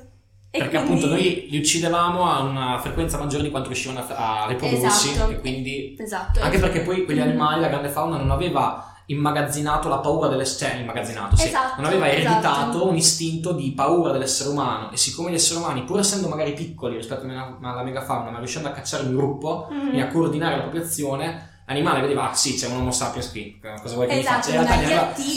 E 0.50 0.58
Perché 0.60 0.78
quindi- 0.78 0.92
appunto 1.04 1.06
noi 1.14 1.46
li 1.50 1.58
uccidevamo 1.58 2.24
a 2.30 2.40
una 2.40 2.78
frequenza 2.80 3.18
maggiore 3.18 3.42
di 3.42 3.50
quanto 3.50 3.68
riuscivano 3.68 4.00
a, 4.00 4.44
a 4.44 4.46
riprodursi 4.48 5.10
Esatto. 5.10 5.30
e 5.30 5.40
quindi 5.40 5.94
Esatto. 5.98 6.40
anche 6.40 6.58
perché 6.58 6.80
poi 6.80 7.04
quegli 7.04 7.18
Mm. 7.18 7.22
animali, 7.22 7.60
la 7.60 7.68
grande 7.68 7.90
fauna 7.90 8.16
non 8.16 8.30
aveva 8.30 8.94
immagazzinato 9.10 9.88
la 9.88 9.98
paura 9.98 10.28
dell'essere 10.28 10.70
cioè 10.72 10.80
immagazzinato, 10.80 11.36
sì, 11.36 11.46
Esatto, 11.48 11.80
non 11.80 11.90
aveva 11.90 12.08
ereditato 12.08 12.38
esatto. 12.70 12.88
un 12.88 12.96
istinto 12.96 13.52
di 13.52 13.72
paura 13.72 14.12
dell'essere 14.12 14.50
umano 14.50 14.90
e 14.90 14.96
siccome 14.96 15.30
gli 15.30 15.34
esseri 15.34 15.58
umani 15.60 15.84
pur 15.84 15.98
essendo 15.98 16.28
magari 16.28 16.52
piccoli 16.52 16.96
rispetto 16.96 17.24
alla 17.26 17.82
megafauna 17.82 18.30
ma 18.30 18.38
riuscendo 18.38 18.68
a 18.68 18.72
cacciare 18.72 19.04
un 19.04 19.14
gruppo 19.16 19.68
Mhm. 19.70 19.94
e 19.94 20.00
a 20.02 20.08
coordinare 20.08 20.56
la 20.56 20.62
popolazione 20.64 21.56
l'animale 21.68 22.00
vedeva 22.00 22.30
ah 22.30 22.34
sì 22.34 22.54
c'è 22.54 22.66
un 22.66 22.78
homo 22.78 22.90
sapiens 22.90 23.30
qui 23.30 23.60
cosa 23.60 23.94
vuoi 23.94 24.06
che 24.08 24.14
mi 24.14 24.20
Esatto, 24.20 24.36
faccia 24.36 24.48
in 24.48 24.66
realtà 24.66 24.76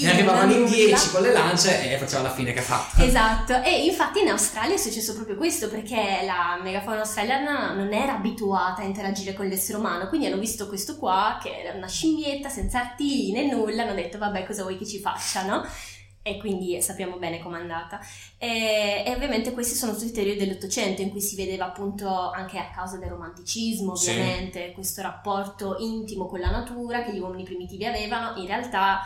ne 0.01 0.09
arrivavano 0.09 0.51
in 0.53 0.59
nulla. 0.61 0.69
10 0.75 1.09
con 1.11 1.21
le 1.21 1.31
lance 1.33 1.93
e 1.93 1.97
faceva 1.97 2.21
la 2.23 2.31
fine 2.31 2.53
che 2.53 2.59
ha 2.59 2.63
fatto 2.63 3.03
Esatto, 3.03 3.61
e 3.61 3.83
infatti 3.85 4.21
in 4.21 4.29
Australia 4.29 4.73
è 4.75 4.77
successo 4.77 5.13
proprio 5.13 5.35
questo 5.35 5.67
perché 5.69 6.21
la 6.25 6.57
megafauna 6.63 7.01
australiana 7.01 7.73
non 7.73 7.91
era 7.93 8.15
abituata 8.15 8.81
a 8.81 8.85
interagire 8.85 9.33
con 9.33 9.45
l'essere 9.45 9.77
umano, 9.77 10.07
quindi 10.07 10.27
hanno 10.27 10.37
visto 10.37 10.67
questo 10.67 10.97
qua 10.97 11.37
che 11.43 11.49
era 11.63 11.75
una 11.77 11.87
scimmietta 11.87 12.47
senza 12.49 12.79
artigli 12.79 13.33
né 13.33 13.51
nulla, 13.51 13.83
hanno 13.83 13.93
detto 13.93 14.17
vabbè 14.17 14.45
cosa 14.45 14.61
vuoi 14.63 14.77
che 14.77 14.87
ci 14.87 14.99
faccia, 14.99 15.43
no? 15.43 15.65
E 16.23 16.37
quindi 16.37 16.79
sappiamo 16.81 17.17
bene 17.17 17.39
com'è 17.39 17.59
andata. 17.59 17.99
E, 18.37 19.03
e 19.05 19.11
ovviamente 19.15 19.51
questi 19.53 19.75
sono 19.75 19.93
tutti 19.93 20.11
teorie 20.11 20.35
dell'Ottocento 20.35 21.01
in 21.01 21.09
cui 21.09 21.21
si 21.21 21.35
vedeva 21.35 21.65
appunto 21.65 22.29
anche 22.29 22.59
a 22.59 22.69
causa 22.69 22.97
del 22.97 23.09
romanticismo 23.09 23.95
Sì. 23.95 24.11
ovviamente 24.11 24.71
questo 24.73 25.01
rapporto 25.01 25.77
intimo 25.79 26.27
con 26.27 26.39
la 26.39 26.51
natura 26.51 27.03
che 27.03 27.13
gli 27.13 27.19
uomini 27.19 27.43
primitivi 27.43 27.85
avevano, 27.85 28.39
in 28.39 28.45
realtà 28.45 29.01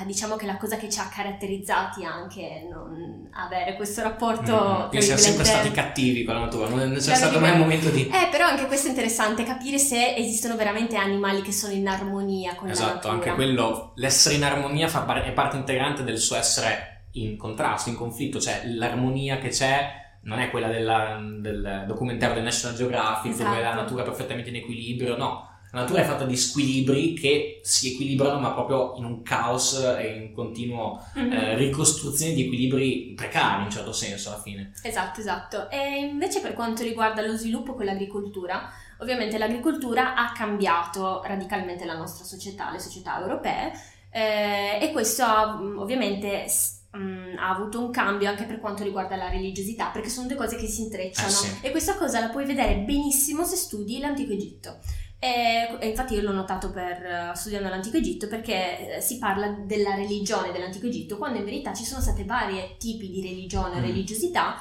eh, 0.00 0.04
diciamo 0.06 0.36
che 0.36 0.46
la 0.46 0.56
cosa 0.56 0.76
che 0.76 0.90
ci 0.90 0.98
ha 1.00 1.08
caratterizzati 1.08 2.04
anche 2.04 2.40
è 2.48 2.68
non 2.68 3.28
avere 3.32 3.74
questo 3.76 4.02
rapporto 4.02 4.42
Mm, 4.52 4.56
tra 4.56 4.86
quindi 4.88 5.06
siamo 5.06 5.20
sempre 5.20 5.44
stati 5.44 5.70
cattivi 5.70 6.24
con 6.24 6.34
la 6.34 6.40
natura 6.40 6.68
non 6.68 6.78
non 6.78 6.94
c'è 6.94 7.02
Tra 7.02 7.14
stato 7.14 7.40
mai 7.40 7.52
un 7.52 7.58
momento 7.58 7.88
di 7.90 8.06
eh, 8.08 8.28
però 8.30 8.46
anche 8.46 8.66
questo 8.66 8.86
è 8.86 8.90
interessante, 8.90 9.44
capire 9.44 9.78
se 9.78 10.14
esistono 10.16 10.56
veramente 10.56 10.96
animali 10.96 11.42
che 11.42 11.52
sono 11.52 11.72
in 11.72 11.86
armonia 11.88 12.54
con 12.54 12.66
la 12.68 12.72
Esatto, 12.72 12.92
natura. 12.94 13.12
anche 13.12 13.32
quello, 13.34 13.92
l'essere 13.96 14.34
in 14.36 14.44
armonia 14.44 14.88
fa 14.88 15.00
par- 15.02 15.22
è 15.22 15.32
parte 15.32 15.56
integrante 15.56 16.02
del 16.04 16.18
suo 16.18 16.36
essere 16.36 17.06
in 17.12 17.36
contrasto, 17.36 17.88
in 17.90 17.96
conflitto, 17.96 18.40
cioè 18.40 18.62
l'armonia 18.64 19.38
che 19.38 19.48
c'è 19.48 20.02
non 20.22 20.38
è 20.40 20.50
quella 20.50 20.68
della- 20.68 21.18
del 21.40 21.84
documentario 21.86 22.34
del 22.34 22.44
National 22.44 22.76
Geographic 22.76 23.32
dove 23.36 23.50
Esatto. 23.50 23.60
la 23.62 23.74
natura 23.74 24.02
è 24.02 24.04
perfettamente 24.06 24.48
in 24.50 24.56
equilibrio, 24.56 25.16
no. 25.16 25.48
La 25.74 25.80
natura 25.80 26.02
è 26.02 26.04
fatta 26.04 26.24
di 26.24 26.36
squilibri 26.36 27.14
che 27.14 27.60
si 27.64 27.94
equilibrano 27.94 28.38
ma 28.38 28.52
proprio 28.52 28.94
in 28.96 29.04
un 29.04 29.22
caos 29.22 29.74
e 29.98 30.06
in 30.22 30.32
continuo 30.32 31.04
Mhm. 31.16 31.32
eh, 31.32 31.56
ricostruzione 31.56 32.32
di 32.32 32.44
equilibri 32.44 33.12
precari 33.16 33.58
in 33.58 33.64
un 33.64 33.70
certo 33.72 33.92
senso 33.92 34.28
alla 34.28 34.40
fine. 34.40 34.72
Esatto, 34.84 35.18
esatto. 35.18 35.68
E 35.70 35.98
invece 35.98 36.40
per 36.40 36.52
quanto 36.54 36.84
riguarda 36.84 37.26
lo 37.26 37.36
sviluppo 37.36 37.74
con 37.74 37.86
l'agricoltura, 37.86 38.70
ovviamente 39.00 39.36
l'agricoltura 39.36 40.14
ha 40.14 40.30
cambiato 40.32 41.20
radicalmente 41.24 41.84
la 41.84 41.96
nostra 41.96 42.24
società, 42.24 42.70
le 42.70 42.78
società 42.78 43.20
europee, 43.20 43.72
eh, 44.12 44.78
e 44.80 44.92
questo 44.92 45.24
ha 45.24 45.56
mh, 45.56 45.78
ovviamente 45.80 46.46
mh, 46.92 47.36
ha 47.36 47.48
avuto 47.50 47.80
un 47.80 47.90
cambio 47.90 48.28
anche 48.28 48.44
per 48.44 48.60
quanto 48.60 48.84
riguarda 48.84 49.16
la 49.16 49.28
religiosità, 49.28 49.86
perché 49.88 50.08
sono 50.08 50.28
due 50.28 50.36
cose 50.36 50.54
che 50.54 50.68
si 50.68 50.82
intrecciano. 50.82 51.26
Eh 51.26 51.32
sì. 51.32 51.48
E 51.62 51.72
questa 51.72 51.96
cosa 51.96 52.20
la 52.20 52.28
puoi 52.28 52.44
vedere 52.44 52.76
benissimo 52.76 53.42
se 53.44 53.56
studi 53.56 53.98
l'Antico 53.98 54.32
Egitto. 54.32 54.78
E, 55.24 55.76
e 55.80 55.88
infatti 55.88 56.12
io 56.14 56.20
l'ho 56.20 56.32
notato 56.32 56.70
per, 56.70 57.02
eh, 57.02 57.32
studiando 57.34 57.70
l'Antico 57.70 57.96
Egitto 57.96 58.28
perché 58.28 58.96
eh, 58.96 59.00
si 59.00 59.16
parla 59.18 59.48
della 59.48 59.94
religione 59.94 60.52
dell'Antico 60.52 60.86
Egitto 60.86 61.16
quando 61.16 61.38
in 61.38 61.44
verità 61.44 61.72
ci 61.72 61.84
sono 61.84 62.02
state 62.02 62.24
varie 62.24 62.76
tipi 62.78 63.08
di 63.08 63.22
religione 63.22 63.76
o 63.76 63.78
Mm. 63.78 63.84
religiosità 63.84 64.56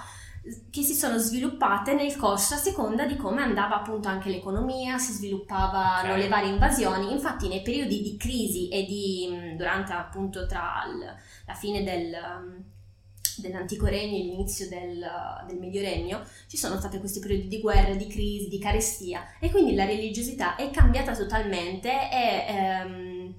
che 0.71 0.81
si 0.83 0.93
sono 0.93 1.17
sviluppate 1.17 1.93
nel 1.93 2.15
corso 2.17 2.53
a 2.53 2.57
seconda 2.57 3.05
di 3.05 3.15
come 3.15 3.41
andava 3.41 3.75
appunto 3.77 4.09
anche 4.09 4.29
l'economia, 4.29 4.97
si 4.97 5.13
sviluppavano 5.13 6.11
Ok. 6.13 6.17
le 6.17 6.27
varie 6.27 6.49
invasioni. 6.51 7.11
Infatti 7.13 7.47
nei 7.47 7.61
periodi 7.61 8.01
di 8.01 8.17
crisi 8.17 8.67
e 8.69 8.83
di 8.85 9.29
mh, 9.31 9.55
durante 9.57 9.93
appunto 9.93 10.45
tra 10.45 10.83
il- 10.87 11.15
la 11.45 11.53
fine 11.53 11.83
del, 11.83 12.11
um, 12.13 12.63
dell'antico 13.41 13.85
regno 13.85 14.15
e 14.17 14.23
l'inizio 14.23 14.67
del, 14.67 15.05
del 15.47 15.57
medio 15.57 15.81
regno 15.81 16.21
ci 16.47 16.57
sono 16.57 16.77
stati 16.77 16.99
questi 16.99 17.19
periodi 17.19 17.47
di 17.47 17.59
guerra, 17.59 17.95
di 17.95 18.07
crisi, 18.07 18.47
di 18.49 18.59
carestia 18.59 19.23
e 19.39 19.49
quindi 19.51 19.75
la 19.75 19.85
religiosità 19.85 20.55
è 20.55 20.69
cambiata 20.69 21.15
totalmente 21.15 21.89
e 21.89 22.45
ehm, 22.47 23.35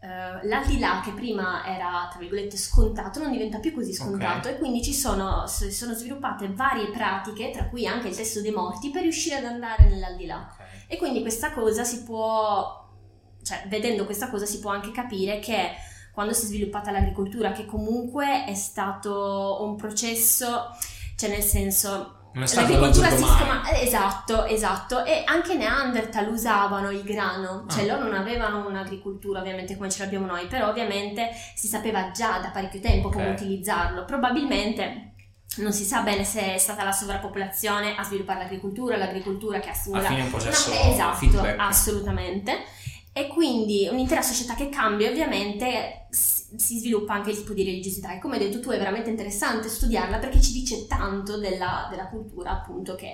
eh, 0.00 0.46
l'aldilà 0.46 1.00
che 1.04 1.10
prima 1.10 1.66
era 1.66 2.06
tra 2.08 2.20
virgolette 2.20 2.56
scontato 2.56 3.20
non 3.20 3.32
diventa 3.32 3.58
più 3.58 3.72
così 3.74 3.92
scontato 3.92 4.48
Ok. 4.48 4.54
e 4.54 4.58
quindi 4.58 4.80
ci 4.82 4.94
sono, 4.94 5.46
si 5.48 5.72
sono 5.72 5.92
sviluppate 5.92 6.48
varie 6.52 6.90
pratiche 6.90 7.50
tra 7.50 7.64
cui 7.66 7.84
anche 7.86 8.08
il 8.08 8.14
testo 8.16 8.40
dei 8.40 8.52
morti 8.52 8.90
per 8.90 9.02
riuscire 9.02 9.36
ad 9.36 9.44
andare 9.44 9.88
nell'aldilà 9.88 10.54
e 10.86 10.96
quindi 10.96 11.20
questa 11.20 11.50
cosa 11.50 11.82
si 11.84 12.04
può, 12.04 12.86
cioè 13.42 13.64
vedendo 13.68 14.04
questa 14.04 14.30
cosa 14.30 14.46
si 14.46 14.60
può 14.60 14.70
anche 14.70 14.92
capire 14.92 15.38
che 15.40 15.72
quando 16.18 16.34
si 16.34 16.46
è 16.46 16.48
sviluppata 16.48 16.90
l'agricoltura, 16.90 17.52
che 17.52 17.64
comunque 17.64 18.44
è 18.44 18.54
stato 18.54 19.58
un 19.60 19.76
processo, 19.76 20.76
cioè 21.16 21.30
nel 21.30 21.42
senso... 21.44 22.14
Non 22.32 22.42
è 22.42 22.46
stato 22.46 22.66
L'agricoltura 22.72 23.06
al 23.06 23.12
si 23.14 23.20
domani. 23.22 23.40
scama... 23.40 23.68
eh, 23.70 23.82
Esatto, 23.86 24.44
esatto. 24.46 25.04
E 25.04 25.22
anche 25.24 25.54
Neanderthal 25.54 26.28
usavano 26.28 26.90
il 26.90 27.04
grano, 27.04 27.66
cioè 27.70 27.88
Ah. 27.88 27.94
loro 27.94 28.08
non 28.10 28.14
avevano 28.18 28.66
un'agricoltura 28.66 29.38
ovviamente 29.38 29.76
come 29.76 29.90
ce 29.90 30.02
l'abbiamo 30.02 30.26
noi, 30.26 30.46
però 30.48 30.68
ovviamente 30.70 31.30
si 31.54 31.68
sapeva 31.68 32.10
già 32.10 32.38
da 32.40 32.48
parecchio 32.50 32.80
tempo 32.80 33.10
come 33.10 33.28
Ok. 33.28 33.34
utilizzarlo. 33.40 34.04
Probabilmente 34.04 35.12
non 35.58 35.72
si 35.72 35.84
sa 35.84 36.00
bene 36.00 36.24
se 36.24 36.54
è 36.54 36.58
stata 36.58 36.82
la 36.84 36.92
sovrappopolazione 36.92 37.94
a 37.96 38.02
sviluppare 38.02 38.40
l'agricoltura, 38.40 38.96
l'agricoltura 38.96 39.58
che 39.60 39.68
Alla 39.68 39.76
assimila 39.76 40.02
fine 40.08 40.20
è 40.20 40.22
un 40.24 40.30
processo 40.30 40.70
No, 40.74 40.92
esatto, 40.92 41.16
feedback. 41.16 41.56
assolutamente. 41.60 42.64
E 43.18 43.26
quindi 43.26 43.88
un'intera 43.90 44.22
società 44.22 44.54
che 44.54 44.68
cambia, 44.68 45.10
ovviamente 45.10 46.06
si 46.08 46.78
sviluppa 46.78 47.14
anche 47.14 47.30
il 47.30 47.38
tipo 47.38 47.52
di 47.52 47.64
religiosità. 47.64 48.14
E 48.14 48.20
come 48.20 48.36
hai 48.36 48.44
detto 48.44 48.60
tu, 48.60 48.70
è 48.70 48.78
veramente 48.78 49.10
interessante 49.10 49.68
studiarla 49.68 50.18
perché 50.18 50.40
ci 50.40 50.52
dice 50.52 50.86
tanto 50.86 51.36
della, 51.36 51.88
della 51.90 52.06
cultura, 52.06 52.52
appunto, 52.52 52.94
che, 52.94 53.10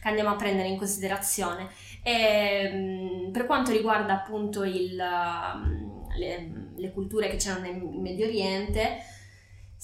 che 0.00 0.08
andiamo 0.08 0.30
a 0.30 0.36
prendere 0.36 0.68
in 0.68 0.78
considerazione. 0.78 1.68
E, 2.02 2.70
mh, 2.70 3.30
per 3.30 3.44
quanto 3.44 3.72
riguarda 3.72 4.14
appunto 4.14 4.64
il, 4.64 4.98
um, 4.98 6.06
le, 6.16 6.70
le 6.74 6.90
culture 6.90 7.28
che 7.28 7.36
c'erano 7.36 7.66
nel 7.66 7.76
Medio 7.76 8.24
Oriente, 8.24 9.04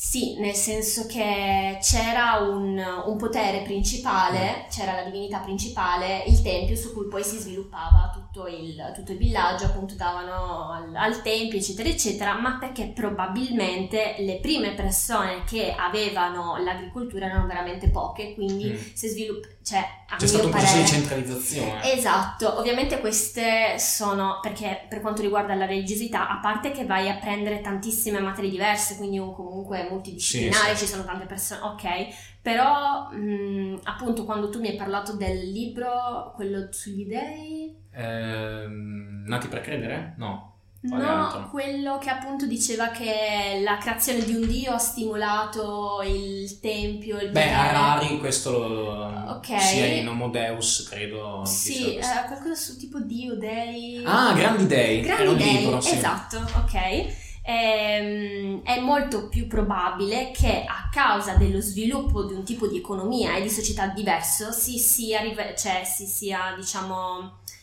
Sì, 0.01 0.37
nel 0.39 0.55
senso 0.55 1.07
che 1.07 1.77
c'era 1.83 2.37
un, 2.49 2.79
un 3.07 3.17
potere 3.17 3.63
principale, 3.63 4.37
Mm. 4.39 4.71
c'era 4.71 4.93
la 4.93 5.03
divinità 5.03 5.39
principale, 5.41 6.23
il 6.29 6.41
tempio 6.41 6.77
su 6.77 6.95
cui 6.95 7.09
poi 7.09 7.25
si 7.25 7.37
sviluppava 7.37 8.09
tutto 8.15 8.47
il, 8.47 8.93
tutto 8.95 9.11
il 9.11 9.19
villaggio, 9.19 9.65
appunto 9.65 9.95
davano 9.97 10.71
al, 10.71 10.95
al 10.95 11.21
tempio, 11.23 11.59
eccetera, 11.59 11.89
eccetera, 11.89 12.39
ma 12.39 12.59
perché 12.61 12.93
probabilmente 12.95 14.15
le 14.21 14.39
prime 14.39 14.75
persone 14.75 15.43
che 15.45 15.75
avevano 15.77 16.57
l'agricoltura 16.63 17.27
erano 17.27 17.47
veramente 17.49 17.89
poche, 17.91 18.35
quindi 18.35 18.71
Mm. 18.71 18.77
si 18.95 19.09
sviluppa, 19.09 19.49
cioè 19.69 19.79
a 20.09 20.17
C'è 20.17 20.25
mio 20.25 20.27
stato 20.29 20.45
un 20.47 20.51
processo 20.51 20.77
di 20.79 20.87
centralizzazione. 20.87 21.93
Esatto, 21.93 22.59
ovviamente 22.59 23.01
queste 23.01 23.79
sono 23.79 24.39
perché 24.41 24.87
per 24.89 25.01
quanto 25.03 25.21
riguarda 25.21 25.55
la 25.55 25.67
religiosità, 25.67 26.29
a 26.31 26.39
parte 26.41 26.71
che 26.71 26.87
vai 26.87 27.11
a 27.11 27.17
prendere 27.17 27.61
tantissime 27.61 28.19
materie 28.21 28.49
diverse, 28.51 28.97
quindi 28.97 29.19
un- 29.19 29.35
comunque 29.35 29.87
multidisciplinare, 29.91 30.71
Sì, 30.71 30.77
sì. 30.77 30.85
ci 30.87 30.91
sono 30.91 31.05
tante 31.05 31.27
persone, 31.27 31.61
ok, 31.61 32.07
però 32.41 33.11
mh, 33.11 33.81
appunto 33.85 34.25
quando 34.25 34.49
tu 34.49 34.61
mi 34.61 34.69
hai 34.69 34.77
parlato 34.77 35.15
del 35.17 35.51
libro, 35.51 36.33
quello 36.35 36.69
sugli 36.73 37.07
dei, 37.07 37.77
Ehm, 37.93 39.25
nati 39.27 39.49
per 39.49 39.61
credere? 39.61 40.15
No. 40.17 40.58
No, 40.81 41.49
quello 41.51 41.99
che 41.99 42.09
appunto 42.09 42.47
diceva 42.47 42.89
che 42.89 43.61
la 43.65 43.79
creazione 43.79 44.25
di 44.25 44.33
un 44.33 44.47
dio 44.47 44.75
ha 44.75 44.79
stimolato 44.79 46.03
il 46.05 46.61
tempio, 46.61 47.19
il 47.19 47.31
Beh. 47.31 47.51
Harari 47.51 48.19
questo 48.21 48.57
lo... 48.57 49.35
Ok. 49.39 49.61
sia 49.61 49.87
in 49.87 50.09
Homo 50.09 50.29
Deus, 50.29 50.87
credo. 50.89 51.43
Sì, 51.45 51.97
eh, 51.97 52.01
qualcosa 52.27 52.55
su 52.55 52.79
tipo 52.79 53.01
dio, 53.01 53.35
dei... 53.35 54.03
Ah, 54.05 54.33
Grandi 54.35 54.67
Dei. 54.67 55.01
Grandi 55.01 55.27
un 55.27 55.37
dei, 55.37 55.57
libro, 55.57 55.81
sì. 55.81 55.97
esatto, 55.97 56.37
ok. 56.37 57.27
Ehm, 57.43 58.63
è 58.63 58.79
molto 58.79 59.29
più 59.29 59.49
probabile 59.49 60.31
che 60.33 60.65
a 60.65 60.89
causa 60.93 61.35
dello 61.35 61.61
sviluppo 61.61 62.25
di 62.25 62.35
un 62.35 62.45
tipo 62.45 62.67
di 62.69 62.77
economia 62.77 63.37
e 63.37 63.43
di 63.43 63.49
società 63.51 63.87
diverso 63.89 64.53
si 64.53 64.79
sia, 64.79 65.23
cioè, 65.57 65.83
si 65.85 66.07
sia 66.07 66.55
diciamo, 66.55 67.39
eh, 67.47 67.58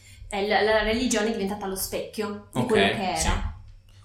la, 0.48 0.62
la 0.62 0.84
religione 0.84 1.30
è 1.30 1.32
diventata 1.32 1.66
lo 1.68 1.76
specchio 1.76 2.48
di 2.54 2.60
Ok, 2.62 2.68
quello 2.68 2.96
che 2.96 3.04
era. 3.10 3.16
sì. 3.16 3.30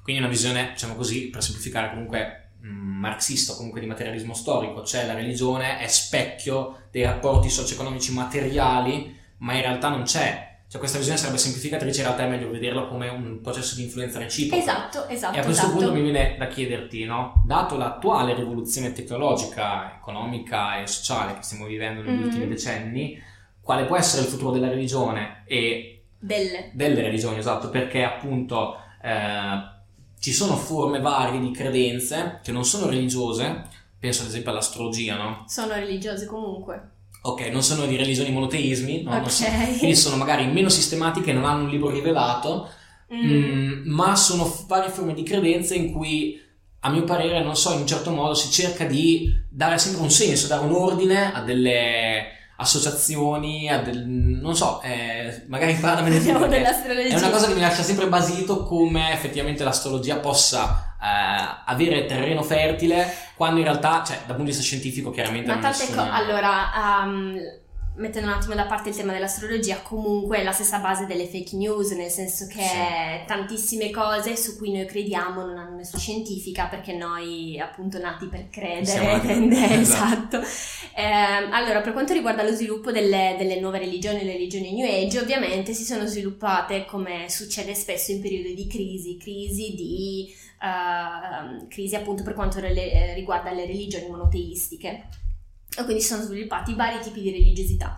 Quindi 0.02 0.22
una 0.22 0.30
visione, 0.30 0.70
diciamo 0.72 0.94
così, 0.94 1.28
per 1.28 1.42
semplificare 1.42 1.90
comunque 1.90 2.50
mh, 2.60 2.68
marxista 2.68 3.52
o 3.52 3.56
comunque 3.56 3.80
di 3.80 3.87
materialismo 3.87 4.34
storico, 4.34 4.84
cioè 4.84 5.06
la 5.06 5.14
religione 5.14 5.78
è 5.78 5.87
specchio 5.87 6.84
dei 6.90 7.02
rapporti 7.04 7.49
socio-economici 7.49 8.12
materiali, 8.12 9.16
ma 9.38 9.54
in 9.54 9.60
realtà 9.62 9.88
non 9.88 10.02
c'è. 10.02 10.49
Cioè 10.70 10.78
questa 10.78 10.99
visione 10.99 11.18
sarebbe 11.18 11.38
semplificatrice, 11.38 12.00
in 12.00 12.06
realtà 12.06 12.25
è 12.25 12.28
meglio 12.28 12.49
vederla 12.49 12.87
come 12.87 13.08
un 13.08 13.40
processo 13.42 13.75
di 13.75 13.82
influenza 13.82 14.18
reciproca. 14.20 14.62
Esatto, 14.62 15.08
esatto. 15.08 15.37
E 15.37 15.40
a 15.40 15.42
questo 15.42 15.64
esatto. 15.66 15.78
punto 15.78 15.92
mi 15.92 16.02
viene 16.02 16.37
da 16.38 16.46
chiederti, 16.46 17.04
no? 17.04 17.42
dato 17.44 17.76
l'attuale 17.76 18.34
rivoluzione 18.34 18.92
tecnologica, 18.92 19.96
economica 19.96 20.80
e 20.80 20.87
sociale 20.87 21.34
che 21.34 21.42
stiamo 21.42 21.66
vivendo 21.66 22.02
negli 22.02 22.18
Mhm. 22.20 22.25
ultimi 22.25 22.46
decenni, 22.49 23.20
quale 23.60 23.84
può 23.84 23.96
essere 23.96 24.22
il 24.22 24.28
futuro 24.28 24.52
della 24.52 24.68
religione 24.68 25.42
e 25.44 25.89
Delle. 26.23 26.71
delle 26.75 27.00
religioni, 27.03 27.39
esatto, 27.39 27.71
perché 27.71 28.03
appunto 28.05 28.77
eh, 29.03 29.79
ci 30.21 30.33
sono 30.33 30.55
forme 30.57 31.00
varie 31.00 31.41
di 31.41 31.50
credenze 31.50 32.41
che 32.43 32.53
non 32.53 32.65
sono 32.65 32.87
religiose, 32.89 33.65
penso 33.99 34.23
ad 34.23 34.29
esempio 34.29 34.50
all'astrologia, 34.50 35.17
no? 35.17 35.45
Sono 35.49 35.73
religiose 35.75 36.27
comunque. 36.27 36.91
Ok, 37.23 37.49
non 37.49 37.62
sono 37.62 37.87
di 37.87 37.97
religioni 37.97 38.31
monoteismi, 38.31 39.03
no? 39.03 39.11
Non 39.12 39.29
so- 39.31 39.45
ok. 39.45 39.79
quindi 39.79 39.97
sono 39.97 40.17
magari 40.17 40.47
meno 40.47 40.69
sistematiche, 40.69 41.33
non 41.33 41.45
hanno 41.45 41.65
un 41.65 41.71
libro 41.71 41.91
rivelato, 41.91 42.69
Mm. 43.12 43.29
Mm, 43.29 43.91
ma 43.93 44.15
sono 44.15 44.45
varie 44.69 44.89
forme 44.89 45.15
di 45.15 45.25
credenze 45.25 45.75
in 45.75 45.91
cui, 45.93 46.41
a 46.81 46.91
mio 46.91 47.03
parere, 47.03 47.43
non 47.43 47.57
so, 47.57 47.73
in 47.73 47.81
un 47.81 47.87
certo 47.89 48.12
modo 48.12 48.35
si 48.35 48.53
cerca 48.53 48.85
di 48.85 49.35
dare 49.49 49.79
sempre 49.79 50.03
un 50.03 50.11
senso, 50.11 50.47
dare 50.47 50.65
un 50.65 50.71
ordine 50.73 51.33
a 51.33 51.43
delle 51.43 52.39
associazioni, 52.61 53.69
a 53.69 53.79
del, 53.81 54.07
non 54.07 54.55
so, 54.55 54.81
eh, 54.83 55.45
magari 55.49 55.75
parlamene 55.75 56.21
dell'astrologia. 56.23 57.14
è 57.14 57.19
una 57.19 57.31
cosa 57.31 57.47
che 57.47 57.55
mi 57.55 57.61
lascia 57.61 57.83
sempre 57.83 58.07
basito 58.09 58.64
come 58.64 59.12
effettivamente 59.12 59.64
l'astrologia 59.64 60.17
possa 60.17 60.95
eh, 61.00 61.62
avere 61.67 62.07
terreno 62.07 62.43
fertile 62.43 63.07
quando 63.35 63.59
in 63.59 63.64
realtà, 63.64 64.02
cioè, 64.07 64.17
dal 64.19 64.37
punto 64.37 64.43
di 64.43 64.49
vista 64.50 64.62
scientifico 64.62 65.11
chiaramente 65.11 65.47
Ma 65.52 65.59
tante 65.59 65.79
nessuna- 65.85 66.02
co- 66.05 66.12
allora, 66.12 66.71
um, 67.02 67.37
mettendo 67.97 68.29
un 68.29 68.35
attimo 68.35 68.55
da 68.55 68.64
parte 68.64 68.90
il 68.90 68.97
tema 68.97 69.12
dell'astrologia, 69.12 69.81
comunque 69.83 70.38
è 70.38 70.43
la 70.45 70.52
stessa 70.52 70.79
base 70.79 71.07
delle 71.07 71.26
fake 71.26 71.57
news, 71.57 71.90
nel 71.90 72.09
senso 72.11 72.47
che 72.47 72.62
Sì. 72.62 73.26
tantissime 73.26 73.90
cose 73.90 74.37
su 74.37 74.57
cui 74.57 74.73
noi 74.73 74.87
crediamo 74.87 75.43
non 75.45 75.59
hanno 75.59 75.76
nessuna 75.76 76.00
scientifica 76.00 76.67
perché 76.67 76.93
noi 76.95 77.59
appunto 77.61 77.99
nati 77.99 78.26
per 78.26 78.47
Siamo 78.50 78.81
credere, 78.83 79.05
nati 79.07 79.26
per 79.26 79.37
tende- 79.37 79.57
credere, 79.57 79.81
esatto. 79.81 80.40
Ehm, 81.00 81.50
allora, 81.52 81.80
per 81.80 81.95
quanto 81.95 82.13
riguarda 82.13 82.43
lo 82.43 82.52
sviluppo 82.52 82.93
delle, 82.93 83.34
delle 83.39 83.58
nuove 83.58 83.78
religioni, 83.78 84.23
le 84.23 84.32
religioni 84.32 84.75
New 84.75 84.86
Age, 84.86 85.19
ovviamente 85.19 85.73
si 85.73 85.84
sono 85.84 86.04
sviluppate 86.04 86.84
come 86.84 87.30
succede 87.30 87.75
spesso 87.75 88.13
in 88.13 88.21
periodi 88.21 88.54
di 88.54 88.67
crisi, 88.67 89.17
crisi 89.17 89.75
di 89.75 90.28
ehm, 90.63 91.69
crisi 91.69 91.95
appunto 91.95 92.23
per 92.23 92.34
quanto 92.34 92.60
rele- 92.60 92.93
eh, 92.93 93.15
riguarda 93.15 93.50
le 93.50 93.65
religioni 93.65 94.08
monoteistiche. 94.08 95.08
E 95.75 95.84
quindi 95.84 96.02
si 96.02 96.08
sono 96.08 96.23
sviluppati 96.23 96.75
vari 96.75 97.00
tipi 97.00 97.23
di 97.23 97.30
religiosità. 97.30 97.97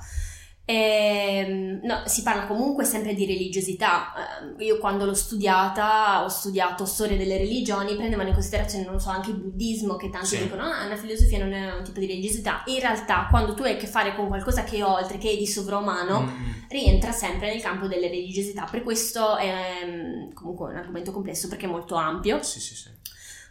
Ehm, 0.75 1.81
no, 1.83 2.03
si 2.07 2.23
parla 2.23 2.47
comunque 2.47 2.85
sempre 2.85 3.13
di 3.15 3.27
religiosità. 3.27 4.13
Eh, 4.59 4.65
io 4.65 4.79
quando 4.79 5.05
l'ho 5.05 5.15
studiata, 5.15 6.25
ho 6.25 6.29
studiato 6.29 6.87
storia 6.87 7.17
delle 7.17 7.37
religioni, 7.37 7.95
prendevano 7.95 8.29
in 8.29 8.35
considerazione, 8.35 8.85
non 8.85 8.99
so, 9.01 9.11
anche 9.11 9.31
il 9.31 9.37
buddismo, 9.37 9.97
che 9.97 10.09
tanti 10.09 10.29
Sì. 10.29 10.43
dicono, 10.43 10.63
ah, 10.63 10.87
una 10.87 10.97
filosofia 10.97 11.39
non 11.39 11.53
è 11.53 11.73
un 11.77 11.85
tipo 11.85 12.01
di 12.01 12.07
religiosità. 12.07 12.63
In 12.67 12.81
realtà, 12.81 13.27
quando 13.31 13.55
tu 13.55 13.63
hai 13.65 13.75
a 13.75 13.77
che 13.77 13.87
fare 13.87 14.15
con 14.15 14.29
qualcosa 14.29 14.65
che 14.65 14.79
è 14.79 14.85
oltre, 14.85 15.19
che 15.19 15.31
è 15.31 15.37
di 15.37 15.47
sovrumano, 15.47 16.21
Mm, 16.23 16.53
rientra 16.69 17.13
sempre 17.13 17.49
nel 17.53 17.61
campo 17.61 17.87
delle 17.87 18.09
religiosità. 18.09 18.67
Per 18.71 18.83
questo 18.83 19.37
è 19.37 19.53
mm, 19.85 20.33
comunque 20.33 20.71
un 20.71 20.77
argomento 20.77 21.13
complesso 21.13 21.49
perché 21.49 21.67
è 21.67 21.69
molto 21.69 21.95
ampio. 21.97 22.43
Sì, 22.43 22.61
sì, 22.61 22.75
sì. 22.75 22.89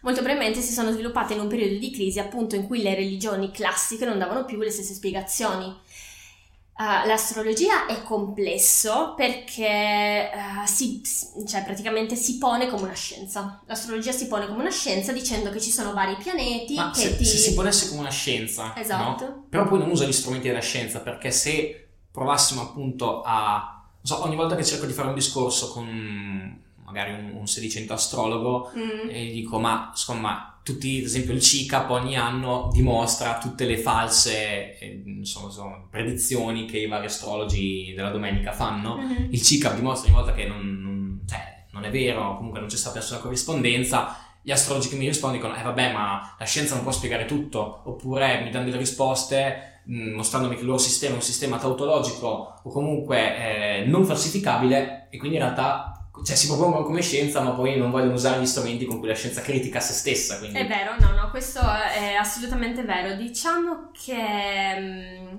Molto 0.02 0.20
brevemente 0.22 0.60
si 0.60 0.72
sono 0.72 0.90
sviluppate 0.90 1.34
in 1.34 1.40
un 1.40 1.46
periodo 1.46 1.76
di 1.78 1.92
crisi 1.92 2.18
appunto 2.18 2.56
in 2.56 2.66
cui 2.66 2.82
le 2.82 2.94
religioni 2.96 3.52
classiche 3.52 4.04
non 4.04 4.18
davano 4.18 4.44
più 4.44 4.58
le 4.58 4.70
stesse 4.70 4.94
spiegazioni. 4.94 5.72
Uh, 6.82 7.06
l'astrologia 7.06 7.86
è 7.86 8.02
complesso 8.02 9.14
perché 9.14 10.28
uh, 10.34 10.66
si, 10.66 11.00
cioè 11.46 11.62
praticamente 11.62 12.16
si 12.16 12.38
pone 12.38 12.68
come 12.68 12.82
una 12.82 12.94
scienza. 12.94 13.60
L'astrologia 13.66 14.10
si 14.10 14.26
pone 14.26 14.48
come 14.48 14.62
una 14.62 14.70
scienza 14.70 15.12
dicendo 15.12 15.50
che 15.50 15.60
ci 15.60 15.70
sono 15.70 15.92
vari 15.92 16.16
pianeti 16.16 16.74
Ma 16.74 16.90
che 16.90 17.00
se, 17.00 17.16
ti... 17.16 17.24
se 17.24 17.36
si 17.36 17.54
ponesse 17.54 17.88
come 17.88 18.00
una 18.00 18.10
scienza, 18.10 18.74
Esatto. 18.76 19.24
no? 19.24 19.46
però 19.48 19.68
poi 19.68 19.78
non 19.78 19.90
usa 19.90 20.04
gli 20.06 20.12
strumenti 20.12 20.48
della 20.48 20.60
scienza, 20.60 20.98
perché 21.00 21.30
se 21.30 21.88
provassimo 22.10 22.62
appunto 22.62 23.22
a... 23.22 23.80
Non 24.04 24.18
so, 24.18 24.24
ogni 24.24 24.34
volta 24.34 24.56
che 24.56 24.64
cerco 24.64 24.86
di 24.86 24.92
fare 24.92 25.06
un 25.08 25.14
discorso 25.14 25.70
con 25.70 26.60
magari 26.84 27.12
un, 27.12 27.32
un 27.38 27.46
sedicente 27.46 27.92
astrologo, 27.92 28.72
Mm. 28.76 29.08
e 29.08 29.24
gli 29.26 29.32
dico, 29.34 29.58
ma 29.60 29.88
insomma, 29.90 30.51
tutti, 30.62 30.98
ad 30.98 31.04
esempio 31.04 31.32
il 31.32 31.40
CICAP 31.40 31.90
ogni 31.90 32.16
anno 32.16 32.70
dimostra 32.72 33.38
tutte 33.38 33.64
le 33.64 33.78
false 33.78 34.78
eh, 34.78 35.02
insomma, 35.06 35.46
insomma, 35.46 35.86
predizioni 35.90 36.66
che 36.66 36.78
i 36.78 36.86
vari 36.86 37.06
astrologi 37.06 37.92
della 37.94 38.10
domenica 38.10 38.52
fanno. 38.52 38.96
Mhm. 38.96 39.28
Il 39.30 39.42
CICAP 39.42 39.74
dimostra 39.76 40.08
ogni 40.12 40.20
volta 40.20 40.34
che 40.34 40.46
non, 40.46 40.80
non- 40.80 41.20
cioè, 41.28 41.66
non 41.72 41.84
è 41.84 41.90
vero, 41.90 42.36
comunque 42.36 42.60
non 42.60 42.68
c'è 42.68 42.76
stata 42.76 42.98
nessuna 42.98 43.20
corrispondenza. 43.20 44.16
Gli 44.44 44.50
astrologi 44.50 44.88
che 44.88 44.96
mi 44.96 45.06
rispondono 45.06 45.40
dicono, 45.42 45.58
eh 45.58 45.64
vabbè, 45.64 45.92
ma 45.92 46.34
la 46.38 46.44
scienza 46.44 46.74
non 46.74 46.82
può 46.82 46.92
spiegare 46.92 47.26
tutto, 47.26 47.82
oppure 47.84 48.42
mi 48.42 48.50
danno 48.50 48.64
delle 48.64 48.76
risposte 48.76 49.82
mh, 49.84 50.10
mostrandomi 50.14 50.54
che 50.54 50.60
il 50.62 50.66
loro 50.66 50.78
sistema 50.78 51.12
è 51.12 51.16
un 51.16 51.22
sistema 51.22 51.58
tautologico 51.58 52.60
o 52.62 52.70
comunque 52.70 53.82
eh, 53.82 53.84
non 53.86 54.04
falsificabile 54.04 55.08
e 55.10 55.18
quindi 55.18 55.36
in 55.36 55.42
realtà 55.42 56.01
cioè, 56.24 56.36
si 56.36 56.46
propongono 56.46 56.84
come 56.84 57.00
scienza 57.02 57.40
ma 57.40 57.50
poi 57.52 57.76
non 57.78 57.90
vogliono 57.90 58.12
usare 58.14 58.40
gli 58.40 58.46
strumenti 58.46 58.84
con 58.84 58.98
cui 58.98 59.08
la 59.08 59.14
scienza 59.14 59.40
critica 59.40 59.80
se 59.80 59.92
stessa. 59.94 60.38
Quindi... 60.38 60.58
È 60.58 60.66
vero, 60.66 60.94
no, 61.00 61.12
no, 61.12 61.30
questo 61.30 61.60
è 61.60 62.14
assolutamente 62.14 62.82
vero. 62.82 63.14
Diciamo 63.14 63.90
che 63.92 64.14
mm, 64.78 65.36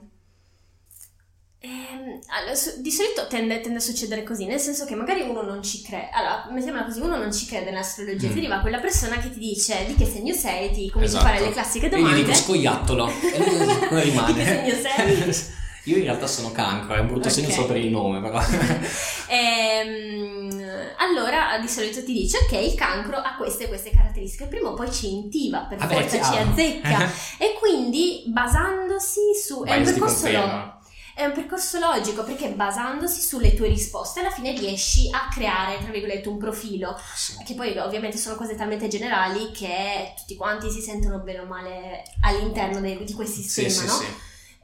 ehm, 1.60 2.20
allora, 2.28 2.56
su- 2.56 2.82
di 2.82 2.92
solito 2.92 3.28
tende, 3.28 3.62
tende 3.62 3.78
a 3.78 3.82
succedere 3.82 4.24
così, 4.24 4.46
nel 4.46 4.60
senso 4.60 4.86
che 4.86 4.96
magari 4.96 5.22
uno 5.22 5.42
non 5.44 5.62
ci 5.64 5.82
crede. 5.84 6.10
Allora, 6.12 6.48
mettiamola 6.52 6.84
così, 6.86 7.00
uno 7.00 7.18
non 7.18 7.32
ci 7.32 7.46
crede 7.46 7.70
nell'astrologia, 7.72 8.28
Mm. 8.28 8.32
ti 8.32 8.38
arriva 8.40 8.60
quella 8.60 8.80
persona 8.80 9.18
che 9.18 9.32
ti 9.32 9.40
dice 9.40 9.86
di 9.88 9.96
che 9.96 10.06
segno 10.06 10.34
sei, 10.34 10.72
ti 10.72 10.90
cominci 10.90 11.16
Esatto. 11.16 11.26
a 11.26 11.30
fare 11.36 11.46
le 11.46 11.52
classiche 11.52 11.86
E 11.86 11.90
gli 11.90 12.02
domande. 12.02 12.22
dico 12.24 12.34
scoiattolo 12.34 13.08
e 13.08 13.38
lui 13.38 14.02
rimane? 14.02 14.34
Di 14.34 14.40
che 14.40 14.46
segno 14.46 15.32
sei? 15.32 15.52
Io 15.86 15.98
in 15.98 16.04
realtà 16.04 16.28
sono 16.28 16.50
cancro, 16.54 16.96
è 16.96 17.00
un 17.00 17.08
brutto 17.08 17.28
segno 17.28 17.48
Ok. 17.48 17.54
solo 17.54 17.68
per 17.68 17.76
il 17.78 17.90
nome, 17.92 18.22
però. 18.22 18.40
Ehm, 19.28 20.63
allora 20.98 21.58
di 21.60 21.68
solito 21.68 22.04
ti 22.04 22.14
dice 22.14 22.38
ok 22.40 22.52
il 22.54 22.76
cancro 22.76 23.18
ha 23.18 23.36
queste 23.36 23.66
e 23.66 23.68
queste 23.68 23.92
caratteristiche 23.92 24.46
prima 24.48 24.70
o 24.70 24.74
poi 24.74 24.92
ci 24.92 25.12
intiva 25.14 25.60
per 25.62 25.78
Vabbè, 25.78 25.94
forza 26.08 26.24
ci 26.24 26.38
azzecca 26.38 27.10
e 27.38 27.56
quindi 27.60 28.24
basandosi 28.28 29.20
su 29.44 29.64
è 29.64 29.76
un 29.78 29.84
percorso 29.84 30.24
conferma. 30.24 30.80
è 31.16 31.26
un 31.26 31.32
percorso 31.34 31.80
logico 31.80 32.24
perché 32.24 32.50
basandosi 32.50 33.22
sulle 33.22 33.54
tue 33.54 33.68
risposte 33.68 34.20
alla 34.22 34.32
fine 34.32 34.52
riesci 34.52 35.10
a 35.12 35.28
creare, 35.32 35.78
tra 35.80 35.92
virgolette, 35.92 36.28
un 36.28 36.38
profilo. 36.40 37.00
Sì. 37.16 37.36
Che 37.44 37.54
poi 37.54 37.78
ovviamente 37.78 38.18
sono 38.18 38.36
cose 38.36 38.56
talmente 38.56 38.88
generali 38.88 39.52
che 39.52 40.14
tutti 40.18 40.36
quanti 40.36 40.72
si 40.72 40.82
sentono 40.82 41.20
bene 41.20 41.40
o 41.40 41.46
male 41.46 42.04
all'interno 42.22 42.80
di 42.82 43.14
quel 43.14 43.28
sistema, 43.28 43.70
Sì, 43.70 43.76
sì, 43.80 43.86
no? 43.86 43.94
sì. 43.94 44.06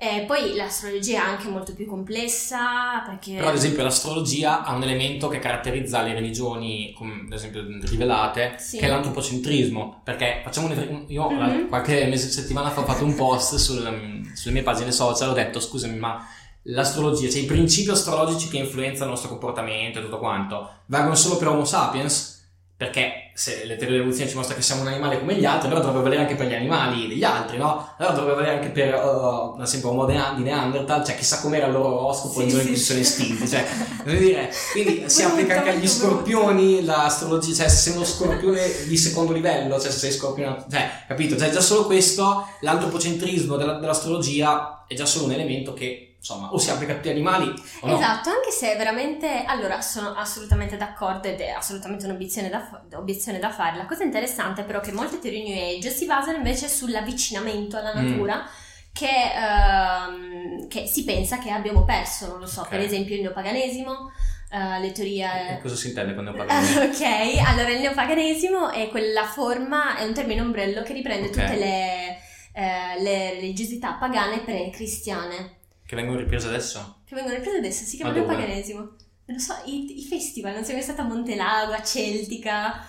E 0.02 0.24
poi 0.26 0.56
l'astrologia 0.56 1.18
è 1.26 1.28
anche 1.30 1.50
molto 1.50 1.74
più 1.74 1.86
complessa 1.86 3.02
perché... 3.06 3.34
Però 3.34 3.50
ad 3.50 3.56
esempio 3.56 3.84
l'astrologia 3.84 4.64
ha 4.64 4.74
un 4.74 4.84
elemento 4.84 5.28
che 5.28 5.40
caratterizza 5.40 6.02
le 6.02 6.14
religioni, 6.14 6.94
come 6.96 7.24
ad 7.26 7.34
esempio 7.34 7.66
rivelate, 7.82 8.54
Sì. 8.58 8.78
che 8.78 8.86
è 8.86 8.88
l'antropocentrismo. 8.90 10.00
Perché 10.06 10.40
facciamo 10.42 10.68
un 10.68 11.04
io 11.08 11.30
Mhm. 11.30 11.68
qualche 11.68 12.06
mese, 12.06 12.30
settimana 12.30 12.70
fa 12.70 12.80
ho 12.80 12.86
fatto 12.86 13.04
un 13.04 13.14
post 13.14 13.56
sul- 13.56 14.32
sulle 14.34 14.54
mie 14.54 14.64
pagine 14.64 14.92
social, 14.92 15.32
ho 15.32 15.34
detto 15.34 15.60
scusami 15.60 15.98
ma 15.98 16.26
l'astrologia, 16.64 17.30
cioè 17.30 17.42
i 17.42 17.46
principi 17.46 17.90
astrologici 17.90 18.48
che 18.48 18.58
influenzano 18.58 19.06
il 19.06 19.12
nostro 19.12 19.30
comportamento 19.30 20.00
e 20.00 20.02
tutto 20.02 20.18
quanto, 20.20 20.70
valgono 20.86 21.16
solo 21.16 21.36
per 21.38 21.50
Homo 21.50 21.66
sapiens? 21.66 22.38
Perché 22.78 23.19
se 23.40 23.64
le 23.64 23.78
teorie 23.78 23.92
dell'evoluzione 23.92 24.30
ci 24.30 24.36
mostrano 24.36 24.60
che 24.60 24.66
siamo 24.66 24.82
un 24.82 24.88
animale 24.88 25.18
come 25.18 25.34
gli 25.36 25.46
altri, 25.46 25.68
allora 25.68 25.82
dovrebbe 25.86 26.04
valere 26.04 26.22
anche 26.24 26.36
per 26.36 26.48
gli 26.48 26.54
animali 26.54 27.08
degli 27.08 27.24
altri, 27.24 27.56
no? 27.56 27.94
Allora 27.96 28.14
dovrebbe 28.14 28.36
valere 28.42 28.56
anche 28.58 28.68
per, 28.68 28.94
uh, 28.96 29.56
ad 29.56 29.62
esempio, 29.62 29.92
Homo 29.92 30.06
di 30.06 30.44
Neanderthal, 30.44 31.06
cioè 31.06 31.16
chissà 31.16 31.40
com'era 31.40 31.68
il 31.68 31.72
loro 31.72 32.02
oroscopo 32.02 32.42
Sì, 32.42 32.48
giorno 32.50 32.60
in 32.60 32.66
sì, 32.66 32.68
cui 32.68 32.78
sì. 32.78 32.84
sono 32.84 33.00
estinti, 33.00 33.48
cioè, 33.48 33.66
voglio 34.04 34.20
dire, 34.20 34.52
quindi 34.74 35.04
si 35.08 35.24
applica 35.24 35.58
anche 35.58 35.70
agli 35.70 35.88
scorpioni 35.88 36.84
l'astrologia, 36.84 37.54
cioè 37.56 37.70
se 37.70 37.78
sei 37.78 37.96
uno 37.96 38.04
scorpione 38.04 38.70
di 38.86 38.98
secondo 38.98 39.32
livello, 39.32 39.80
cioè 39.80 39.90
se 39.90 40.00
sei 40.00 40.12
scorpione, 40.12 40.66
cioè, 40.70 40.90
capito? 41.08 41.38
Cioè 41.38 41.50
già 41.50 41.62
solo 41.62 41.86
questo, 41.86 42.46
l'antropocentrismo 42.60 43.56
della- 43.56 43.80
dell'astrologia 43.80 44.84
è 44.86 44.96
già 44.96 45.06
solo 45.06 45.26
un 45.26 45.32
elemento 45.32 45.72
che, 45.74 46.09
insomma, 46.20 46.52
o 46.54 46.58
si 46.58 46.70
applica 46.70 46.92
a 46.92 46.96
tutti 46.96 47.08
gli 47.08 47.12
animali 47.12 47.48
o 47.80 47.88
no. 47.88 47.98
Esatto, 47.98 48.30
anche 48.30 48.52
se 48.52 48.76
veramente, 48.76 49.46
allora 49.46 49.82
sono 49.82 50.14
assolutamente 50.14 50.76
d'accordo 50.78 51.28
ed 51.30 51.40
è 51.40 51.50
assolutamente 51.50 52.06
un'obiezione 52.06 52.50
da, 52.50 52.84
obiezione 52.96 53.40
da 53.40 53.50
fare. 53.50 53.78
La 53.78 53.86
cosa 53.86 54.04
interessante 54.04 54.64
però 54.64 54.80
è 54.80 54.82
che 54.84 54.92
molte 54.92 55.20
teorie 55.20 55.44
New 55.44 55.78
Age 55.78 55.90
si 55.90 56.06
basano 56.06 56.38
invece 56.38 56.68
sull'avvicinamento 56.68 57.78
alla 57.78 57.94
Mm. 57.96 58.06
natura 58.10 58.46
che, 58.92 59.08
ehm, 59.08 60.68
che 60.68 60.86
si 60.88 61.04
pensa 61.04 61.38
che 61.40 61.50
abbiamo 61.52 61.86
perso, 61.86 62.28
non 62.28 62.40
lo 62.40 62.46
so, 62.48 62.62
Ok. 62.62 62.70
per 62.70 62.80
esempio 62.82 63.16
il 63.16 63.22
neopaganesimo, 63.22 64.12
eh, 64.52 64.80
le 64.80 64.92
teorie... 64.92 65.58
E 65.58 65.62
Cosa 65.62 65.76
si 65.76 65.88
intende 65.90 66.14
parliamo? 66.14 66.50
Ah, 66.52 66.84
ok, 66.84 67.48
allora 67.48 67.70
il 67.70 67.80
neopaganesimo 67.80 68.72
è 68.72 68.90
quella 68.90 69.24
forma, 69.26 69.96
è 69.98 70.04
un 70.04 70.14
termine 70.14 70.42
ombrello 70.42 70.82
che 70.84 70.94
riprende 70.94 71.28
Ok. 71.28 71.34
tutte 71.34 71.56
le, 71.56 72.18
eh, 72.54 73.02
le 73.02 73.30
religiosità 73.36 73.94
pagane 73.94 74.40
pre-cristiane. 74.40 75.58
Che 75.90 75.96
vengono 75.96 76.20
riprese 76.20 76.48
adesso? 76.50 77.02
Che 77.04 77.16
vengono 77.16 77.36
riprese 77.36 77.58
adesso, 77.58 77.84
si 77.84 77.96
chiama 77.96 78.12
Ma 78.12 78.20
dove? 78.20 78.28
neopaganesimo. 78.32 78.80
Non 78.80 79.38
lo 79.38 79.40
so, 79.40 79.56
i, 79.66 79.98
i 80.00 80.04
festival, 80.04 80.54
non 80.54 80.64
sei 80.64 80.76
mai 80.76 80.84
stata 80.84 81.02
a 81.02 81.06
Montelago, 81.06 81.72
a 81.74 81.82
Celtica. 81.82 82.86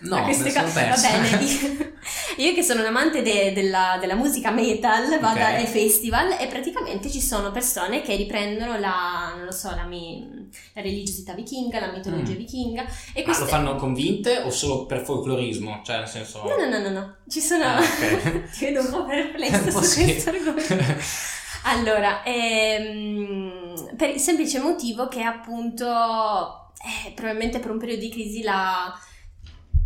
No, 0.00 0.16
a 0.16 0.22
queste 0.22 0.50
cose. 0.50 0.88
Va 0.88 0.96
bene, 0.96 1.44
io, 2.38 2.54
che 2.54 2.62
sono 2.62 2.80
un 2.80 2.86
amante 2.86 3.20
de- 3.20 3.52
della, 3.52 3.98
della 4.00 4.14
musica 4.14 4.50
metal, 4.50 5.18
vado 5.20 5.40
Ok. 5.40 5.44
ai 5.46 5.66
festival 5.66 6.38
e 6.40 6.46
praticamente 6.46 7.10
ci 7.10 7.20
sono 7.20 7.50
persone 7.50 8.00
che 8.00 8.16
riprendono 8.16 8.78
la, 8.78 9.34
non 9.36 9.44
lo 9.44 9.52
so, 9.52 9.68
la, 9.74 9.84
mi- 9.84 10.48
la 10.72 10.80
religiosità 10.80 11.34
vichinga, 11.34 11.80
la 11.80 11.92
mitologia 11.92 12.32
Mm. 12.32 12.36
vichinga. 12.36 12.82
E 13.12 13.18
Ma 13.20 13.24
queste... 13.24 13.42
lo 13.42 13.48
fanno 13.50 13.74
convinte 13.76 14.38
o 14.38 14.48
solo 14.50 14.86
per 14.86 15.04
folclorismo? 15.04 15.82
Cioè, 15.84 15.98
nel 15.98 16.08
senso... 16.08 16.42
No, 16.44 16.56
no, 16.56 16.66
no, 16.66 16.78
no, 16.78 16.88
no, 16.88 17.16
ci 17.28 17.40
sono... 17.42 17.62
Ah, 17.64 17.78
ok. 17.78 18.50
Ti 18.56 18.64
vedo 18.64 18.80
un 18.80 18.90
po' 18.90 19.04
po' 19.70 19.82
su 19.82 20.02
questo 20.02 20.30
argomento. 20.30 21.30
Allora, 21.64 22.22
ehm, 22.24 23.94
per 23.96 24.10
il 24.10 24.18
semplice 24.20 24.58
motivo 24.58 25.06
che 25.08 25.22
appunto, 25.22 25.86
eh, 27.06 27.12
probabilmente 27.14 27.60
per 27.60 27.70
un 27.70 27.78
periodo 27.78 28.00
di 28.00 28.10
crisi 28.10 28.42
la, 28.42 28.92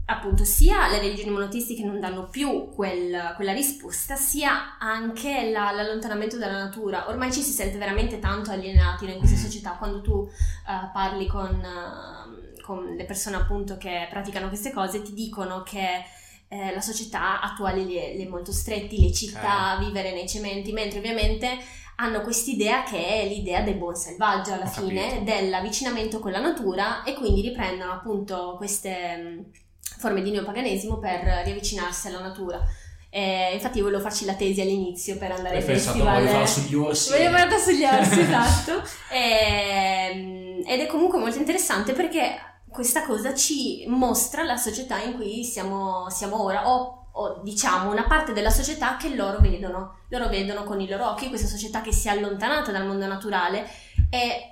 appunto 0.09 0.45
sia 0.45 0.89
le 0.89 1.01
religioni 1.01 1.31
monoteistiche 1.31 1.85
non 1.85 2.01
danno 2.01 2.29
più 2.29 2.71
quel- 2.71 3.33
quella 3.37 3.53
risposta, 3.53 4.17
sia 4.17 4.79
anche 4.79 5.51
la- 5.51 5.73
l'allontanamento 5.73 6.39
dalla 6.39 6.63
natura. 6.65 7.09
Ormai 7.09 7.31
ci 7.33 7.43
si 7.43 7.51
sente 7.51 7.77
veramente 7.77 8.19
tanto 8.21 8.51
alienati 8.53 9.05
in 9.11 9.19
questa 9.19 9.37
Mm. 9.37 9.43
società 9.43 9.71
quando 9.73 10.01
tu 10.01 10.27
eh, 10.69 10.91
parli 10.93 11.27
con, 11.27 11.61
eh, 11.63 12.61
con 12.63 12.95
le 12.97 13.05
persone 13.05 13.37
appunto 13.37 13.77
che 13.77 14.07
praticano 14.11 14.49
queste 14.49 14.73
cose, 14.73 15.03
ti 15.03 15.13
dicono 15.13 15.63
che 15.63 16.05
eh, 16.49 16.73
la 16.73 16.81
società 16.81 17.41
attuale 17.41 17.83
li 17.83 17.95
è, 17.97 18.15
li 18.15 18.25
è 18.25 18.29
molto 18.29 18.53
stretti, 18.53 19.01
le 19.01 19.13
città, 19.13 19.77
vivere 19.81 20.13
nei 20.13 20.29
cementi, 20.29 20.73
mentre 20.73 20.99
ovviamente 20.99 21.49
hanno 21.97 22.21
quest'idea 22.21 22.83
che 22.83 22.99
è 23.23 23.27
l'idea 23.27 23.63
del 23.63 23.77
buon 23.77 23.95
selvaggio 23.97 24.53
alla 24.53 24.65
Ho 24.65 24.69
fine, 24.69 25.09
capito. 25.09 25.25
dell'avvicinamento 25.25 26.19
con 26.21 26.31
la 26.31 26.41
natura 26.41 27.03
e 27.05 27.15
quindi 27.15 27.41
riprendono 27.41 27.93
appunto 27.93 28.55
queste 28.59 29.17
mh, 29.17 29.51
forme 29.99 30.23
di 30.23 30.31
neopaganesimo 30.31 30.99
per 30.99 31.21
riavvicinarsi 31.45 32.09
alla 32.09 32.21
natura. 32.21 32.63
Eh, 33.09 33.55
infatti 33.55 33.79
io 33.79 33.85
volevo 33.85 34.03
farci 34.03 34.27
la 34.27 34.35
tesi 34.35 34.61
all'inizio 34.61 35.17
per 35.17 35.31
andare 35.33 35.55
Hai 35.57 35.61
ai 35.63 35.67
pensato, 35.67 35.93
festival. 35.97 36.19
voglio 36.21 36.31
farlo 36.33 36.47
sugli 36.47 36.75
orsi. 36.75 37.11
Voglio 37.13 37.31
guardare 37.31 37.63
sugli 37.63 37.85
orsi, 37.85 38.21
esatto. 38.21 38.83
Ehm, 39.11 40.63
ed 40.67 40.81
è 40.81 40.87
comunque 40.87 41.19
molto 41.19 41.39
interessante 41.39 41.93
perché 41.93 42.37
questa 42.69 43.05
cosa 43.05 43.35
ci 43.35 43.85
mostra 43.89 44.43
la 44.45 44.57
società 44.57 44.99
in 45.01 45.15
cui 45.15 45.45
siamo, 45.45 46.09
siamo 46.11 46.43
ora, 46.43 46.69
o, 46.69 47.07
o 47.13 47.41
diciamo 47.43 47.91
una 47.91 48.05
parte 48.05 48.33
della 48.33 48.51
società 48.51 48.97
che 48.97 49.15
loro 49.15 49.39
vedono. 49.41 49.99
Loro 50.09 50.29
vedono 50.29 50.65
con 50.65 50.81
i 50.81 50.89
loro 50.89 51.09
occhi 51.11 51.29
questa 51.29 51.47
società 51.49 51.81
che 51.81 51.93
si 51.93 52.09
è 52.09 52.11
allontanata 52.11 52.71
dal 52.73 52.87
mondo 52.87 53.07
naturale 53.07 53.67
e 54.11 54.51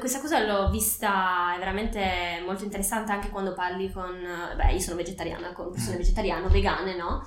questa 0.00 0.20
cosa 0.20 0.44
l'ho 0.44 0.68
vista 0.70 1.54
è 1.54 1.58
veramente 1.58 2.42
molto 2.44 2.64
interessante 2.64 3.12
anche 3.12 3.28
quando 3.30 3.52
parli 3.54 3.92
con, 3.92 4.10
beh, 4.56 4.72
io 4.72 4.80
sono 4.80 4.96
vegetariana, 4.96 5.52
con 5.52 5.70
persone 5.70 5.94
Mm. 5.94 5.98
vegetariane, 5.98 6.48
vegane, 6.48 6.96
no? 6.96 7.24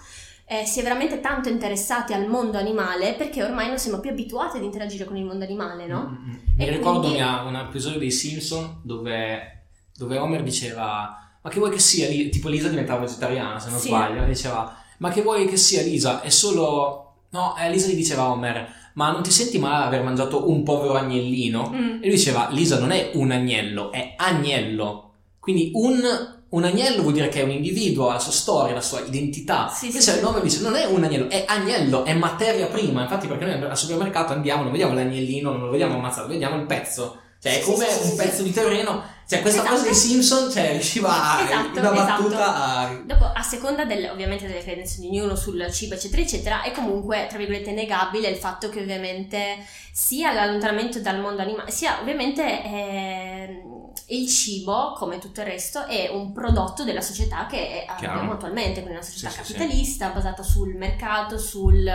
Eh, 0.52 0.66
si 0.66 0.80
è 0.80 0.84
veramente 0.84 1.20
tanto 1.22 1.48
interessati 1.48 2.12
al 2.12 2.26
mondo 2.28 2.58
animale 2.58 3.14
perché 3.14 3.44
ormai 3.44 3.68
non 3.68 3.78
siamo 3.78 4.00
più 4.00 4.10
abituati 4.10 4.58
ad 4.58 4.64
interagire 4.64 5.06
con 5.06 5.16
il 5.16 5.24
mondo 5.24 5.46
animale, 5.46 5.86
no? 5.86 6.08
Mm, 6.10 6.14
mm, 6.26 6.30
mm. 6.32 6.38
Mi 6.58 6.66
E 6.66 6.70
ricordo 6.72 7.00
quindi- 7.02 7.18
una- 7.20 7.44
un 7.44 7.56
episodio 7.56 8.00
dei 8.00 8.12
Simpson 8.12 8.82
dove, 8.84 9.59
dove 10.00 10.18
Homer 10.18 10.42
diceva 10.42 11.18
ma 11.42 11.50
che 11.50 11.60
vuoi 11.60 11.72
che 11.72 11.80
sia 11.80 12.08
Li-" 12.08 12.30
tipo 12.30 12.50
Lisa 12.50 12.68
diventava 12.70 13.02
vegetariana 13.02 13.60
se 13.60 13.70
non 13.70 13.80
Sì. 13.80 13.88
sbaglio 13.88 14.24
diceva 14.26 14.76
ma 14.98 15.10
che 15.12 15.22
vuoi 15.22 15.46
che 15.48 15.58
sia 15.58 15.82
Lisa 15.82 16.22
è 16.22 16.30
solo 16.30 17.14
no 17.30 17.56
eh, 17.58 17.70
Lisa 17.70 17.88
gli 17.88 17.96
diceva 17.96 18.24
a 18.24 18.32
Homer 18.32 18.78
ma 18.94 19.12
non 19.12 19.22
ti 19.22 19.32
senti 19.32 19.60
male 19.60 19.86
aver 19.86 20.02
mangiato 20.04 20.50
un 20.50 20.64
povero 20.64 20.96
agnellino 20.96 21.70
Mm. 21.74 21.90
e 22.02 22.08
lui 22.08 22.16
diceva 22.16 22.48
Lisa 22.52 22.80
non 22.80 22.92
è 22.92 23.12
un 23.14 23.32
agnello 23.32 23.92
è 23.92 24.16
agnello 24.18 25.12
quindi 25.40 25.72
un 25.76 26.38
un 26.52 26.64
agnello 26.64 27.04
vuol 27.04 27.14
dire 27.14 27.30
che 27.30 27.42
è 27.42 27.44
un 27.44 27.52
individuo, 27.52 28.10
ha 28.10 28.14
la 28.14 28.20
sua 28.20 28.32
storia, 28.32 28.74
la 28.74 28.82
sua 28.82 29.02
identità. 29.02 29.68
Sì, 29.70 29.86
Invece 29.86 30.14
sì, 30.14 30.18
il 30.18 30.24
nome 30.24 30.42
dice 30.42 30.62
non 30.62 30.74
è 30.76 30.86
un 30.86 31.04
agnello, 31.04 31.30
è 31.30 31.46
agnello, 31.48 32.04
è 32.06 32.14
materia 32.16 32.66
prima. 32.66 33.04
Infatti, 33.04 33.28
perché 33.28 33.46
noi 33.46 33.62
al 33.70 33.78
supermercato 33.78 34.34
andiamo, 34.34 34.64
non 34.64 34.72
vediamo 34.72 34.96
l'agnellino, 34.96 35.52
non 35.52 35.66
lo 35.66 35.70
vediamo 35.70 35.94
ammazzato, 36.00 36.28
vediamo 36.28 36.56
il 36.56 36.66
pezzo. 36.66 37.18
Cioè, 37.40 37.60
è 37.60 37.62
come 37.62 37.86
un 37.86 38.16
pezzo 38.16 38.42
di 38.42 38.52
terreno. 38.52 39.04
Cioè, 39.30 39.42
questa 39.42 39.60
Esatto. 39.60 39.76
cosa 39.76 39.86
dei 39.86 39.94
Simpson, 39.94 40.52
cioè, 40.52 40.72
riusciva 40.72 41.44
Esatto, 41.44 41.80
una 41.80 41.92
esatto. 41.94 42.24
battuta 42.24 42.56
a... 42.56 43.02
Dopo, 43.06 43.26
a 43.32 43.42
seconda 43.44 43.86
del- 43.86 44.10
ovviamente 44.12 44.48
delle 44.48 44.64
credenze 44.64 45.00
di 45.02 45.08
ognuno 45.08 45.36
sul 45.36 45.72
cibo, 45.72 45.94
eccetera, 45.94 46.22
eccetera, 46.24 46.62
è 46.64 46.72
comunque, 46.72 47.28
tra 47.30 47.38
virgolette, 47.38 47.72
negabile 47.72 48.28
il 48.30 48.38
fatto 48.38 48.70
che 48.70 48.80
ovviamente 48.82 49.58
sia 49.92 50.34
l'allontanamento 50.34 51.00
dal 51.00 51.20
mondo 51.20 51.44
animale, 51.44 51.70
sia 51.70 52.00
ovviamente 52.02 52.64
ehm, 52.64 53.92
il 54.08 54.28
cibo, 54.28 54.94
come 54.98 55.20
tutto 55.20 55.42
il 55.42 55.46
resto, 55.46 55.86
è 55.86 56.10
un 56.12 56.32
prodotto 56.34 56.84
della 56.84 57.02
società 57.02 57.46
che 57.46 57.86
Chiaro. 58.00 58.14
abbiamo 58.16 58.34
attualmente, 58.34 58.82
quindi 58.82 58.94
una 58.94 59.02
società 59.04 59.30
Sì, 59.30 59.38
sì, 59.38 59.44
sì. 59.46 59.54
capitalista, 59.54 60.10
basata 60.10 60.42
sul 60.42 60.74
mercato, 60.76 61.38
sul- 61.38 61.88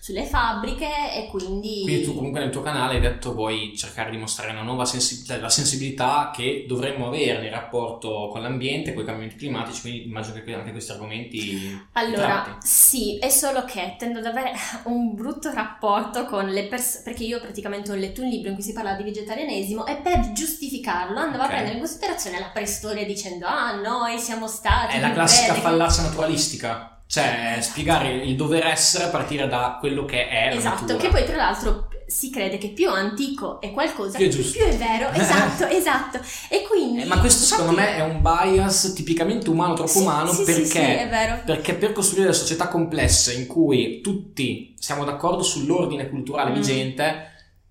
sulle 0.00 0.24
fabbriche 0.24 0.88
e 1.14 1.26
quindi... 1.28 1.82
Quindi 1.82 2.04
tu 2.04 2.14
comunque 2.14 2.40
nel 2.40 2.48
tuo 2.50 2.62
canale 2.62 2.94
hai 2.94 3.00
detto 3.00 3.34
vuoi 3.34 3.76
cercare 3.76 4.10
di 4.10 4.16
mostrare 4.16 4.50
una 4.52 4.62
nuova 4.62 4.86
sensibilità, 4.86 5.36
la 5.38 5.50
sensibilità 5.50 6.30
che 6.34 6.64
dovremmo 6.66 7.06
avere 7.08 7.40
nel 7.42 7.50
rapporto 7.50 8.28
con 8.32 8.40
l'ambiente, 8.40 8.94
con 8.94 9.02
i 9.02 9.06
cambiamenti 9.06 9.36
climatici, 9.38 9.80
quindi 9.82 10.04
immagino 10.06 10.42
che 10.42 10.54
anche 10.54 10.70
questi 10.72 10.90
argomenti 10.92 11.78
Allora, 11.92 12.42
tratti. 12.42 12.66
sì, 12.66 13.18
è 13.18 13.28
solo 13.28 13.64
che 13.66 13.96
tendo 13.98 14.20
ad 14.20 14.26
avere 14.26 14.52
un 14.84 15.14
brutto 15.14 15.52
rapporto 15.52 16.24
con 16.24 16.46
le 16.48 16.64
persone, 16.64 17.04
perché 17.04 17.24
io 17.24 17.38
praticamente 17.38 17.92
ho 17.92 17.94
letto 17.94 18.22
un 18.22 18.28
libro 18.28 18.48
in 18.48 18.54
cui 18.54 18.64
si 18.64 18.72
parla 18.72 18.94
di 18.94 19.02
vegetarianesimo 19.02 19.84
e 19.86 19.96
per 19.96 20.32
giustificarlo 20.32 21.18
andavo 21.18 21.42
Ok. 21.42 21.48
a 21.48 21.52
prendere 21.52 21.74
in 21.74 21.80
considerazione 21.80 22.38
la 22.38 22.50
preistoria 22.52 23.04
dicendo 23.04 23.44
ah 23.46 23.74
noi 23.74 24.18
siamo 24.18 24.46
stati... 24.46 24.96
È 24.96 25.00
la 25.00 25.12
classica 25.12 25.52
belli". 25.52 25.62
fallacia 25.62 26.02
naturalistica, 26.02 26.99
cioè 27.10 27.58
spiegare 27.60 28.12
il 28.12 28.36
dover 28.36 28.64
essere 28.66 29.04
a 29.04 29.08
partire 29.08 29.48
da 29.48 29.78
quello 29.80 30.04
che 30.04 30.28
è 30.28 30.48
la 30.50 30.54
Esatto, 30.56 30.82
natura. 30.92 30.96
che 30.98 31.08
poi 31.08 31.24
tra 31.24 31.34
l'altro 31.36 31.88
si 32.06 32.30
crede 32.30 32.56
che 32.56 32.68
più 32.68 32.88
antico 32.88 33.60
è 33.60 33.72
qualcosa, 33.72 34.16
Più 34.16 34.26
è 34.26 34.28
giusto. 34.28 34.58
più 34.58 34.66
è 34.66 34.76
vero, 34.76 35.08
esatto, 35.14 35.66
esatto. 35.66 36.20
E 36.48 36.62
quindi... 36.68 37.02
Eh, 37.02 37.06
ma 37.06 37.18
questo 37.18 37.44
secondo 37.44 37.72
infatti- 37.72 37.90
me 37.90 37.96
è 37.98 38.02
un 38.02 38.22
bias 38.22 38.92
tipicamente 38.94 39.50
umano, 39.50 39.74
troppo 39.74 39.90
Sì, 39.90 39.98
umano, 40.02 40.32
sì, 40.32 40.44
perché, 40.44 40.62
sì, 40.64 41.42
perché 41.44 41.74
per 41.74 41.92
costruire 41.92 42.26
delle 42.28 42.36
società 42.36 42.68
complesse 42.68 43.32
in 43.34 43.48
cui 43.48 44.00
tutti 44.00 44.74
siamo 44.78 45.04
d'accordo 45.04 45.42
sull'ordine 45.42 46.08
culturale 46.08 46.50
Mm. 46.50 46.54
vigente, 46.54 47.24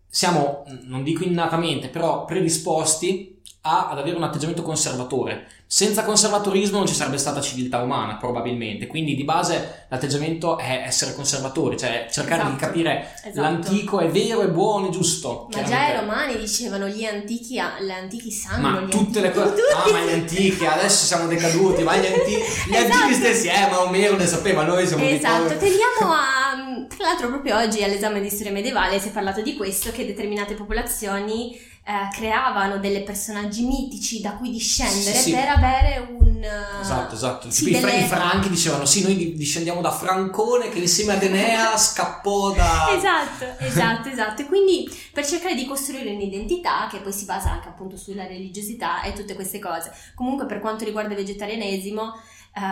siamo, 0.09 0.65
non 0.83 1.03
dico 1.03 1.23
innatamente, 1.23 1.87
però 1.87 2.25
predisposti 2.25 3.39
a, 3.61 3.89
ad 3.89 3.99
avere 3.99 4.17
un 4.17 4.23
atteggiamento 4.23 4.63
conservatore. 4.63 5.47
Senza 5.71 6.03
conservatorismo 6.03 6.79
non 6.79 6.87
ci 6.87 6.95
sarebbe 6.95 7.19
stata 7.19 7.41
civiltà 7.41 7.77
umana, 7.83 8.15
probabilmente. 8.15 8.87
Quindi 8.87 9.13
di 9.13 9.23
base 9.23 9.85
l'atteggiamento 9.89 10.57
è 10.57 10.81
essere 10.83 11.13
conservatori, 11.13 11.77
cioè 11.77 12.07
cercare 12.11 12.41
Esatto, 12.41 12.55
di 12.55 12.59
capire 12.59 13.11
esatto. 13.23 13.39
l'antico 13.41 13.99
è 13.99 14.07
vero, 14.09 14.41
è 14.41 14.47
buono, 14.47 14.87
è 14.87 14.89
giusto. 14.89 15.47
Ma 15.53 15.61
già 15.61 15.89
i 15.89 15.95
romani 15.99 16.37
dicevano 16.39 16.87
gli 16.87 17.05
antichi, 17.05 17.53
gli 17.53 17.91
antichi 17.91 18.31
sanno. 18.31 18.67
Ma 18.81 18.87
tutte 18.87 19.21
le 19.21 19.27
antichi- 19.27 19.45
cose. 19.47 19.61
tutti. 19.61 19.89
Ah, 19.89 19.91
ma 19.91 20.05
gli 20.05 20.13
antichi, 20.13 20.65
adesso 20.65 21.05
siamo 21.05 21.27
decaduti. 21.27 21.83
Ma 21.83 21.97
gli 21.97 22.05
antichi, 22.07 22.37
gli 22.67 22.73
Esatto. 22.73 22.93
antichi 23.03 23.13
stessi, 23.13 23.47
eh, 23.49 23.67
ma 23.69 23.81
Omero 23.81 24.15
ne 24.15 24.25
sapeva, 24.25 24.63
noi 24.63 24.87
siamo 24.87 25.03
Esatto, 25.03 25.43
poveri. 25.53 25.59
tendiamo 25.59 26.13
a... 26.13 26.87
Tra 26.97 27.07
l'altro 27.09 27.27
proprio 27.27 27.55
oggi 27.57 27.83
all'esame 27.83 28.21
di 28.21 28.29
storia 28.31 28.51
medievale 28.51 28.99
si 28.99 29.09
è 29.09 29.11
parlato 29.11 29.41
di 29.43 29.55
questo, 29.55 29.91
che 29.91 30.03
determinate 30.07 30.55
popolazioni 30.55 31.55
eh, 31.89 32.07
creavano 32.15 32.77
delle 32.77 33.01
personaggi 33.01 33.65
mitici 33.65 34.21
da 34.21 34.33
cui 34.33 34.51
discendere 34.51 35.15
Sì, 35.17 35.23
sì. 35.23 35.31
per 35.31 35.47
avere 35.49 36.07
un... 36.19 36.43
eh, 36.43 36.81
Esatto, 36.81 37.15
esatto. 37.15 37.49
sì, 37.49 37.71
delle- 37.71 38.01
i 38.01 38.07
franchi 38.07 38.47
dicevano: 38.49 38.85
sì, 38.85 39.01
noi 39.01 39.15
di- 39.15 39.33
discendiamo 39.35 39.81
da 39.81 39.89
Francone 39.91 40.69
che 40.69 40.77
insieme 40.77 41.13
ad 41.13 41.23
Enea 41.23 41.75
scappò 41.79 42.51
da. 42.53 42.89
Esatto, 42.95 43.45
esatto, 43.57 44.07
esatto. 44.09 44.41
E 44.43 44.45
quindi 44.45 44.87
per 45.11 45.25
cercare 45.25 45.55
di 45.55 45.65
costruire 45.65 46.11
un'identità 46.13 46.87
che 46.91 46.99
poi 46.99 47.11
si 47.11 47.25
basa 47.25 47.49
anche 47.51 47.69
appunto 47.69 47.97
sulla 47.97 48.27
religiosità 48.27 49.01
e 49.01 49.13
tutte 49.13 49.33
queste 49.33 49.57
cose. 49.57 49.91
Comunque 50.13 50.45
per 50.45 50.59
quanto 50.59 50.85
riguarda 50.85 51.13
il 51.13 51.17
vegetarianesimo, 51.19 52.13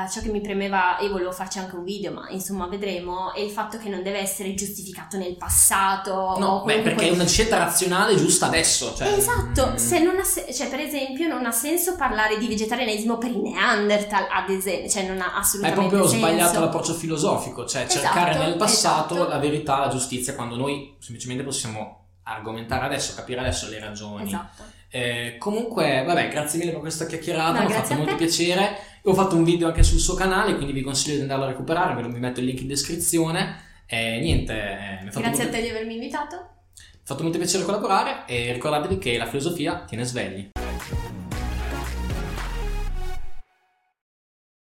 eh, 0.06 0.10
ciò 0.10 0.22
che 0.22 0.30
mi 0.30 0.42
premeva, 0.42 0.98
e 0.98 1.10
volevo 1.10 1.32
farci 1.32 1.60
anche 1.60 1.76
un 1.76 1.84
video, 1.84 2.12
ma 2.12 2.28
insomma 2.30 2.68
vedremo, 2.68 3.34
è 3.34 3.40
il 3.40 3.50
fatto 3.52 3.78
che 3.78 3.90
non 3.90 4.04
deve 4.04 4.20
essere 4.20 4.54
giustificato 4.54 5.18
nel 5.18 5.36
passato. 5.38 6.36
No, 6.38 6.64
beh, 6.66 6.80
perché 6.82 7.08
è 7.08 7.12
una 7.12 7.26
scelta 7.26 7.58
razionale 7.58 8.16
giusta 8.16 8.48
adesso. 8.48 8.94
Cioè, 8.96 9.08
Esatto, 9.10 9.72
mm, 9.72 9.76
se 9.76 10.00
non 10.00 10.18
ha 10.20 10.24
se- 10.24 10.54
cioè 10.54 10.70
per 10.70 10.80
esempio 10.80 11.28
non 11.28 11.46
ha 11.46 11.52
senso 11.52 11.96
parlare 11.96 12.38
di 12.38 12.48
vegetarianesimo 12.48 13.18
per 13.18 13.32
i 13.32 13.42
Neanderthal, 13.42 14.28
ad 14.32 14.50
esempio, 14.50 14.90
cioè 14.90 15.04
non 15.08 15.22
ha 15.22 15.34
È 15.36 15.40
assolutamente 15.40 15.88
proprio 15.88 16.08
senso. 16.10 16.26
sbagliato 16.26 16.60
l'approccio 16.60 16.94
filosofico, 16.94 17.66
cioè 17.66 17.88
cercare 17.88 18.32
Esatto, 18.32 18.46
nel 18.48 18.58
passato 18.58 19.14
esatto. 19.16 19.30
la 19.30 19.38
verità, 19.40 19.80
la 19.80 19.88
giustizia, 19.90 20.36
quando 20.36 20.56
noi 20.56 20.96
semplicemente 21.00 21.44
possiamo 21.44 22.06
argomentare 22.24 22.86
adesso, 22.86 23.14
capire 23.16 23.40
adesso 23.40 23.70
le 23.70 23.80
ragioni. 23.80 24.26
Esatto. 24.26 24.64
Eh, 24.90 25.36
comunque, 25.38 26.04
vabbè, 26.06 26.30
grazie 26.30 26.60
mille 26.60 26.72
per 26.72 26.80
questa 26.80 27.06
chiacchierata, 27.06 27.60
No, 27.62 27.68
mi 27.68 27.74
ha 27.74 27.82
fatto 27.82 27.94
molto 27.96 28.16
piacere. 28.16 28.78
Ho 29.08 29.14
fatto 29.14 29.38
un 29.38 29.46
video 29.46 29.68
anche 29.68 29.84
sul 29.84 30.00
suo 30.00 30.16
canale, 30.16 30.56
quindi 30.56 30.74
vi 30.74 30.82
consiglio 30.82 31.16
di 31.16 31.22
andarlo 31.22 31.46
a 31.46 31.48
recuperare, 31.48 31.96
ve 31.96 32.02
lo- 32.02 32.10
vi 32.10 32.20
metto 32.20 32.42
il 32.42 32.46
link 32.48 32.60
in 32.60 32.68
descrizione. 32.68 33.56
E 33.86 34.20
niente, 34.20 34.52
eh, 34.54 35.04
mi 35.04 35.10
Grazie 35.10 35.22
a 35.24 35.30
molto, 35.30 35.50
te 35.50 35.62
di 35.62 35.70
avermi 35.70 35.94
invitato. 35.94 36.36
mi 36.36 36.82
ha 36.94 37.06
fatto 37.06 37.24
molto 37.24 37.38
piacere 37.38 37.64
collaborare 37.64 38.24
e 38.28 38.52
ricordatevi 38.52 38.98
che 38.98 39.18
la 39.18 39.26
filosofia 39.28 39.86
tiene 39.88 40.04
svegli. 40.04 40.50